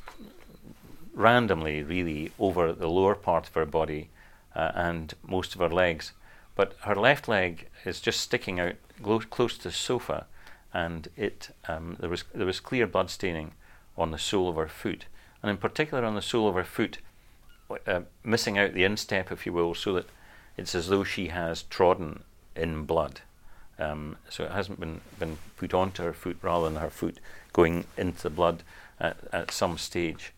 randomly, 1.15 1.83
really, 1.83 2.33
over 2.41 2.73
the 2.73 2.89
lower 2.89 3.15
part 3.15 3.47
of 3.47 3.55
her 3.55 3.67
body 3.67 4.11
uh, 4.55 4.73
and 4.75 5.15
most 5.27 5.55
of 5.55 5.61
her 5.61 5.69
legs. 5.69 6.13
But 6.57 6.75
her 6.83 6.97
left 6.97 7.29
leg 7.29 7.69
is 7.85 8.01
just 8.01 8.21
sticking 8.21 8.59
out 8.59 8.75
close 9.31 9.57
to 9.59 9.65
the 9.65 9.73
sofa, 9.73 10.27
and 10.75 11.09
it 11.17 11.51
um, 11.69 11.97
there 12.01 12.11
was 12.11 12.25
there 12.35 12.47
was 12.47 12.61
clear 12.61 12.87
blood 12.87 13.11
staining 13.11 13.53
on 13.97 14.11
the 14.11 14.19
sole 14.19 14.49
of 14.49 14.57
her 14.57 14.69
foot, 14.69 15.07
and 15.43 15.51
in 15.51 15.57
particular 15.57 16.05
on 16.05 16.15
the 16.15 16.23
sole 16.23 16.49
of 16.49 16.55
her 16.55 16.65
foot, 16.65 16.99
uh, 17.87 18.01
missing 18.25 18.59
out 18.59 18.75
the 18.75 18.85
instep, 18.85 19.31
if 19.33 19.47
you 19.47 19.53
will, 19.53 19.75
so 19.75 19.95
that 19.95 20.07
it's 20.57 20.75
as 20.75 20.89
though 20.89 21.05
she 21.05 21.29
has 21.29 21.63
trodden 21.65 22.25
in 22.55 22.85
blood. 22.85 23.21
Um, 23.79 24.17
so 24.29 24.45
it 24.45 24.53
hasn't 24.53 24.79
been, 24.79 25.01
been 25.19 25.39
put 25.57 25.75
onto 25.75 26.03
her 26.03 26.13
foot 26.13 26.39
rather 26.43 26.69
than 26.69 26.81
her 26.81 26.91
foot 26.91 27.19
going 27.53 27.85
into 27.97 28.23
the 28.23 28.31
blood 28.31 28.63
at, 29.01 29.17
at 29.33 29.51
some 29.51 29.79
stage. 29.79 30.33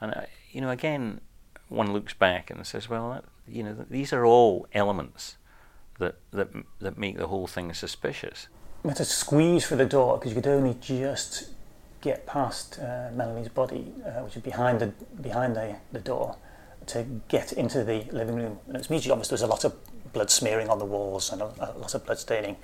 And, 0.00 0.14
uh, 0.14 0.22
you 0.50 0.60
know, 0.60 0.70
again, 0.70 1.20
one 1.68 1.92
looks 1.92 2.12
back 2.12 2.50
and 2.50 2.66
says, 2.66 2.88
well, 2.88 3.10
that, 3.10 3.24
you 3.48 3.62
know, 3.62 3.86
these 3.88 4.12
are 4.12 4.26
all 4.26 4.66
elements 4.72 5.36
that, 5.98 6.16
that, 6.32 6.48
that 6.80 6.98
make 6.98 7.16
the 7.16 7.28
whole 7.28 7.46
thing 7.46 7.72
suspicious. 7.72 8.48
We 8.82 8.88
had 8.88 8.96
to 8.96 9.04
squeeze 9.04 9.64
for 9.64 9.76
the 9.76 9.86
door 9.86 10.18
because 10.18 10.32
you 10.32 10.40
could 10.40 10.50
only 10.50 10.74
just 10.80 11.50
get 12.00 12.26
past 12.26 12.78
uh, 12.78 13.10
Melanie's 13.14 13.48
body, 13.48 13.92
uh, 14.04 14.22
which 14.22 14.36
is 14.36 14.42
behind 14.42 14.80
the, 14.80 14.86
behind 15.20 15.54
the, 15.54 15.76
the 15.92 16.00
door 16.00 16.36
to 16.90 17.06
get 17.28 17.52
into 17.52 17.84
the 17.84 18.04
living 18.12 18.36
room. 18.36 18.58
And 18.66 18.76
it's 18.76 18.88
immediately 18.88 19.12
obvious 19.12 19.28
there's 19.28 19.42
a 19.42 19.46
lot 19.46 19.64
of 19.64 19.74
blood 20.12 20.30
smearing 20.30 20.68
on 20.68 20.78
the 20.78 20.84
walls 20.84 21.32
and 21.32 21.40
a, 21.42 21.44
a 21.44 21.78
lot 21.78 21.94
of 21.94 22.04
blood 22.04 22.18
staining. 22.18 22.56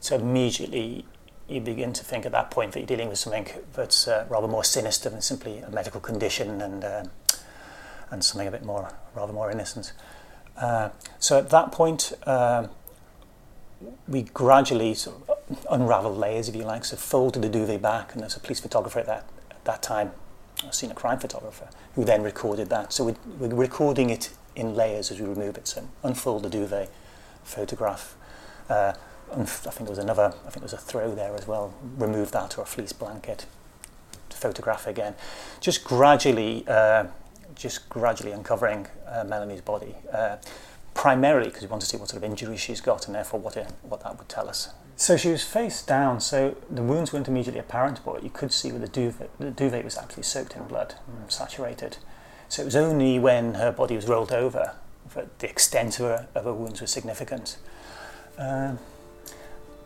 So 0.00 0.16
immediately 0.16 1.04
you 1.48 1.60
begin 1.60 1.92
to 1.94 2.04
think 2.04 2.26
at 2.26 2.32
that 2.32 2.50
point 2.50 2.72
that 2.72 2.80
you're 2.80 2.86
dealing 2.86 3.08
with 3.08 3.18
something 3.18 3.48
that's 3.74 4.06
uh, 4.06 4.26
rather 4.28 4.48
more 4.48 4.64
sinister 4.64 5.08
than 5.08 5.22
simply 5.22 5.58
a 5.58 5.70
medical 5.70 6.00
condition 6.00 6.60
and 6.60 6.84
uh, 6.84 7.04
and 8.10 8.24
something 8.24 8.48
a 8.48 8.50
bit 8.50 8.64
more 8.64 8.94
rather 9.14 9.32
more 9.32 9.50
innocent. 9.50 9.92
Uh, 10.56 10.88
so 11.18 11.38
at 11.38 11.50
that 11.50 11.70
point, 11.72 12.12
um, 12.26 12.70
we 14.08 14.22
gradually 14.22 14.94
sort 14.94 15.28
of 15.28 15.66
unravel 15.70 16.14
layers, 16.14 16.48
if 16.48 16.56
you 16.56 16.64
like. 16.64 16.86
So 16.86 16.96
folded 16.96 17.42
the 17.42 17.48
duvet 17.48 17.82
back, 17.82 18.12
and 18.12 18.22
there's 18.22 18.36
a 18.36 18.40
police 18.40 18.60
photographer 18.60 18.98
at 19.00 19.06
that 19.06 19.28
at 19.50 19.64
that 19.64 19.82
time 19.82 20.12
a 20.66 20.72
scene 20.72 20.90
crime 20.92 21.18
photographer, 21.18 21.68
who 21.94 22.04
then 22.04 22.22
recorded 22.22 22.70
that. 22.70 22.92
So 22.92 23.04
we're, 23.04 23.16
we're 23.38 23.54
recording 23.54 24.10
it 24.10 24.30
in 24.56 24.74
layers 24.74 25.10
as 25.10 25.20
we 25.20 25.26
remove 25.26 25.56
it. 25.56 25.68
So 25.68 25.88
unfold 26.02 26.42
the 26.42 26.50
duvet, 26.50 26.90
photograph. 27.44 28.16
Uh, 28.68 28.92
I 29.30 29.44
think 29.44 29.76
there 29.78 29.88
was 29.88 29.98
another, 29.98 30.34
I 30.46 30.50
think 30.50 30.54
there 30.54 30.62
was 30.62 30.72
a 30.72 30.78
throw 30.78 31.14
there 31.14 31.34
as 31.34 31.46
well. 31.46 31.74
Remove 31.96 32.32
that 32.32 32.58
or 32.58 32.62
a 32.62 32.66
fleece 32.66 32.92
blanket, 32.92 33.46
photograph 34.30 34.86
again. 34.86 35.14
Just 35.60 35.84
gradually, 35.84 36.64
uh, 36.66 37.06
just 37.54 37.88
gradually 37.88 38.32
uncovering 38.32 38.86
uh, 39.06 39.24
Melanie's 39.24 39.60
body. 39.60 39.94
Uh, 40.12 40.36
primarily 40.94 41.48
because 41.48 41.62
we 41.62 41.68
want 41.68 41.80
to 41.80 41.86
see 41.86 41.96
what 41.96 42.08
sort 42.08 42.22
of 42.22 42.28
injuries 42.28 42.60
she's 42.60 42.80
got 42.80 43.06
and 43.06 43.14
therefore 43.14 43.38
what, 43.38 43.56
it, 43.56 43.68
what 43.82 44.02
that 44.02 44.18
would 44.18 44.28
tell 44.28 44.48
us. 44.48 44.70
So 44.98 45.16
she 45.16 45.30
was 45.30 45.44
face 45.44 45.80
down, 45.80 46.20
so 46.20 46.56
the 46.68 46.82
wounds 46.82 47.12
weren't 47.12 47.28
immediately 47.28 47.60
apparent, 47.60 48.00
but 48.04 48.24
you 48.24 48.30
could 48.30 48.52
see 48.52 48.72
where 48.72 48.80
the 48.80 48.88
duvet, 48.88 49.30
the 49.38 49.52
duvet 49.52 49.84
was 49.84 49.96
actually 49.96 50.24
soaked 50.24 50.56
in 50.56 50.64
blood, 50.64 50.96
saturated. 51.28 51.98
So 52.48 52.62
it 52.62 52.64
was 52.64 52.74
only 52.74 53.16
when 53.20 53.54
her 53.54 53.70
body 53.70 53.94
was 53.94 54.08
rolled 54.08 54.32
over 54.32 54.74
that 55.14 55.38
the 55.38 55.48
extent 55.48 56.00
of 56.00 56.06
her, 56.06 56.28
of 56.34 56.44
her 56.46 56.52
wounds 56.52 56.80
was 56.80 56.90
significant. 56.90 57.58
Um, 58.38 58.80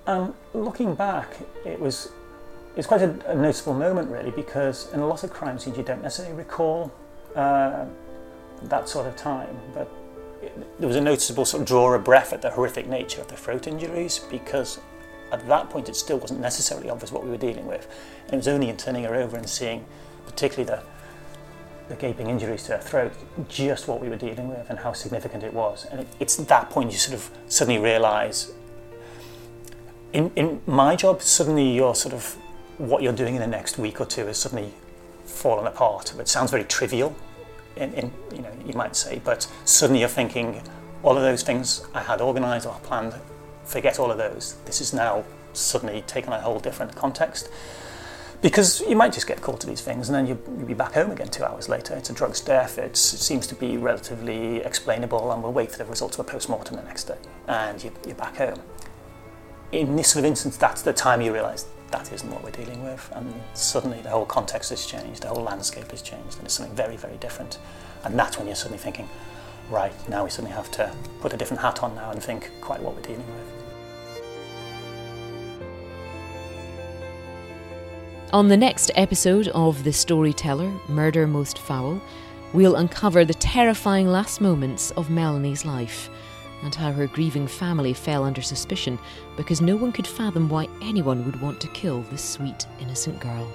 and 0.07 0.33
looking 0.55 0.95
back, 0.95 1.37
it 1.67 1.79
was 1.79 2.11
it's 2.75 2.87
quite 2.87 3.03
a, 3.03 3.15
a, 3.31 3.35
noticeable 3.35 3.75
moment, 3.75 4.11
really, 4.11 4.31
because 4.31 4.91
in 4.95 5.01
a 5.01 5.07
lot 5.07 5.25
of 5.25 5.31
crime 5.31 5.59
scenes 5.59 5.77
you 5.77 5.83
don't 5.83 6.03
necessarily 6.03 6.35
recall 6.35 6.91
uh, 7.37 7.85
that 8.63 8.89
sort 8.89 9.07
of 9.07 9.15
time, 9.17 9.55
but 9.75 9.91
it, 10.41 10.81
there 10.81 10.89
was 10.89 10.97
a 10.97 11.03
noticeable 11.03 11.45
sort 11.45 11.61
of 11.61 11.69
draw 11.69 11.93
of 11.93 12.03
breath 12.03 12.33
at 12.33 12.41
the 12.41 12.53
horrific 12.53 12.87
nature 12.87 13.21
of 13.21 13.29
the 13.29 13.37
throat 13.37 13.67
injuries 13.67 14.21
because 14.31 14.81
at 15.33 15.47
that 15.49 15.71
point 15.71 15.89
it 15.89 15.97
still 15.97 16.19
wasn't 16.19 16.41
necessarily 16.41 16.91
obvious 16.91 17.11
what 17.11 17.25
we 17.25 17.31
were 17.31 17.37
dealing 17.37 17.67
with. 17.67 17.89
And 18.25 18.35
it 18.35 18.37
was 18.37 18.49
only 18.49 18.69
in 18.69 18.77
turning 18.77 19.05
her 19.05 19.15
over 19.15 19.37
and 19.37 19.49
seeing, 19.49 19.85
particularly 20.27 20.65
the, 20.69 20.83
the 21.89 21.97
gaping 22.01 22.29
injuries 22.29 22.63
to 22.65 22.73
her 22.73 22.79
throat, 22.79 23.13
just 23.49 23.89
what 23.89 24.01
we 24.01 24.09
were 24.09 24.17
dealing 24.17 24.49
with 24.49 24.69
and 24.69 24.79
how 24.79 24.93
significant 24.93 25.43
it 25.43 25.53
was. 25.53 25.87
And 25.91 26.01
it, 26.01 26.07
it's 26.21 26.39
at 26.39 26.49
that 26.49 26.71
point 26.71 26.93
you 26.93 26.99
sort 26.99 27.15
of 27.15 27.31
suddenly 27.49 27.81
realise. 27.81 28.53
In, 30.13 30.31
in 30.37 30.61
my 30.67 30.95
job, 30.95 31.23
suddenly 31.23 31.75
you're 31.75 31.95
sort 31.95 32.15
of 32.15 32.37
what 32.79 33.03
you're 33.03 33.13
doing 33.13 33.35
in 33.35 33.41
the 33.41 33.47
next 33.47 33.79
week 33.79 34.01
or 34.01 34.07
two 34.07 34.29
is 34.29 34.37
suddenly 34.37 34.73
fallen 35.25 35.67
apart. 35.67 36.15
It 36.19 36.29
sounds 36.29 36.51
very 36.51 36.65
trivial, 36.65 37.17
in, 37.77 37.95
in, 37.95 38.13
you 38.35 38.43
know 38.43 38.53
you 38.67 38.75
might 38.75 38.95
say, 38.95 39.21
but 39.25 39.49
suddenly 39.65 40.01
you're 40.01 40.09
thinking 40.09 40.61
all 41.03 41.17
of 41.17 41.23
those 41.23 41.43
things 41.43 41.85
I 41.95 42.03
had 42.03 42.21
organised 42.21 42.67
or 42.67 42.75
planned 42.83 43.15
forget 43.65 43.99
all 43.99 44.11
of 44.11 44.19
those. 44.19 44.57
This 44.65 44.81
is 44.81 44.93
now 44.93 45.25
suddenly 45.53 46.03
taken 46.07 46.33
a 46.33 46.41
whole 46.41 46.61
different 46.61 46.95
context. 46.97 47.49
because 48.43 48.81
you 48.81 48.97
might 48.97 49.13
just 49.13 49.29
get 49.29 49.41
caught 49.41 49.61
to 49.61 49.67
these 49.69 49.81
things 49.81 50.09
and 50.09 50.17
then 50.17 50.27
you, 50.27 50.37
you'll 50.59 50.67
be 50.67 50.75
back 50.75 50.93
home 50.93 51.13
again 51.13 51.29
two 51.29 51.45
hours 51.45 51.69
later. 51.69 51.95
It's 51.95 52.11
a 52.11 52.13
drug's 52.13 52.41
death, 52.41 52.77
it's, 52.77 53.15
it 53.15 53.19
seems 53.19 53.47
to 53.47 53.55
be 53.55 53.77
relatively 53.77 54.57
explainable, 54.59 55.31
and 55.33 55.43
we'll 55.43 55.53
wait 55.53 55.71
for 55.71 55.79
the 55.79 55.85
results 55.85 56.19
of 56.19 56.27
a 56.27 56.31
post 56.31 56.49
mortem 56.49 56.77
the 56.77 56.83
next 56.83 57.05
day, 57.05 57.19
and 57.47 57.83
you, 57.83 57.93
you're 58.05 58.17
back 58.17 58.37
home. 58.37 58.61
In 59.71 59.97
this 59.97 60.09
sort 60.09 60.25
of 60.25 60.29
instance, 60.29 60.57
that's 60.57 60.83
the 60.83 60.93
time 60.93 61.23
you 61.23 61.33
realise 61.33 61.67
that 61.93 62.13
isn't 62.13 62.31
what 62.31 62.43
we're 62.43 62.51
dealing 62.51 62.83
with, 62.83 63.09
and 63.15 63.33
suddenly 63.55 64.01
the 64.01 64.11
whole 64.11 64.27
context 64.27 64.71
has 64.71 64.85
changed, 64.87 65.23
the 65.23 65.29
whole 65.29 65.43
landscape 65.43 65.91
has 65.93 66.03
changed, 66.03 66.37
and 66.39 66.45
it's 66.45 66.55
something 66.55 66.75
very, 66.75 66.97
very 66.97 67.17
different. 67.19 67.59
And 68.03 68.19
that's 68.19 68.39
when 68.39 68.49
you're 68.49 68.57
suddenly 68.57 68.79
thinking, 68.79 69.09
right, 69.71 69.93
now 70.09 70.25
we 70.25 70.31
suddenly 70.31 70.55
have 70.55 70.71
to 70.73 70.95
put 71.21 71.33
a 71.33 71.37
different 71.37 71.63
hat 71.63 71.83
on 71.83 71.95
now 71.95 72.11
and 72.11 72.23
think 72.23 72.51
quite 72.61 72.81
what 72.81 72.95
we're 72.95 73.03
dealing 73.03 73.27
with. 73.27 73.53
On 78.33 78.49
the 78.49 78.57
next 78.57 78.91
episode 78.95 79.49
of 79.49 79.85
The 79.85 79.93
Storyteller 79.93 80.73
Murder 80.89 81.27
Most 81.27 81.59
Foul, 81.59 82.01
we'll 82.55 82.77
uncover 82.77 83.27
the 83.27 83.35
terrifying 83.35 84.07
last 84.07 84.41
moments 84.41 84.91
of 84.93 85.11
Melanie's 85.11 85.67
life 85.67 86.09
and 86.63 86.75
how 86.75 86.93
her 86.93 87.07
grieving 87.07 87.47
family 87.47 87.93
fell 87.93 88.25
under 88.25 88.41
suspicion 88.41 88.99
because 89.37 89.61
no 89.61 89.77
one 89.77 89.93
could 89.93 90.07
fathom 90.07 90.49
why 90.49 90.67
anyone 90.81 91.25
would 91.27 91.41
want 91.43 91.61
to 91.61 91.69
kill 91.69 92.03
this 92.11 92.23
sweet, 92.23 92.67
innocent 92.81 93.21
girl. 93.21 93.47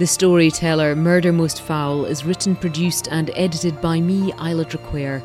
The 0.00 0.06
Storyteller 0.06 0.96
Murder 0.96 1.30
Most 1.30 1.60
Foul 1.60 2.06
is 2.06 2.24
written, 2.24 2.56
produced, 2.56 3.08
and 3.10 3.30
edited 3.34 3.82
by 3.82 4.00
me, 4.00 4.32
Isla 4.40 4.64
Traquair. 4.64 5.22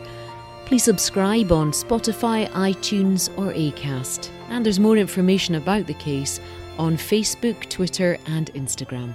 Please 0.66 0.84
subscribe 0.84 1.54
on 1.54 1.72
Spotify, 1.72 2.50
iTunes, 2.50 3.30
or 3.38 3.54
Acast. 3.54 4.30
And 4.50 4.66
there's 4.66 4.78
more 4.78 4.98
information 4.98 5.56
about 5.56 5.88
the 5.88 5.94
case 5.94 6.42
on 6.78 6.98
Facebook, 6.98 7.70
Twitter, 7.70 8.18
and 8.26 8.54
Instagram. 8.54 9.14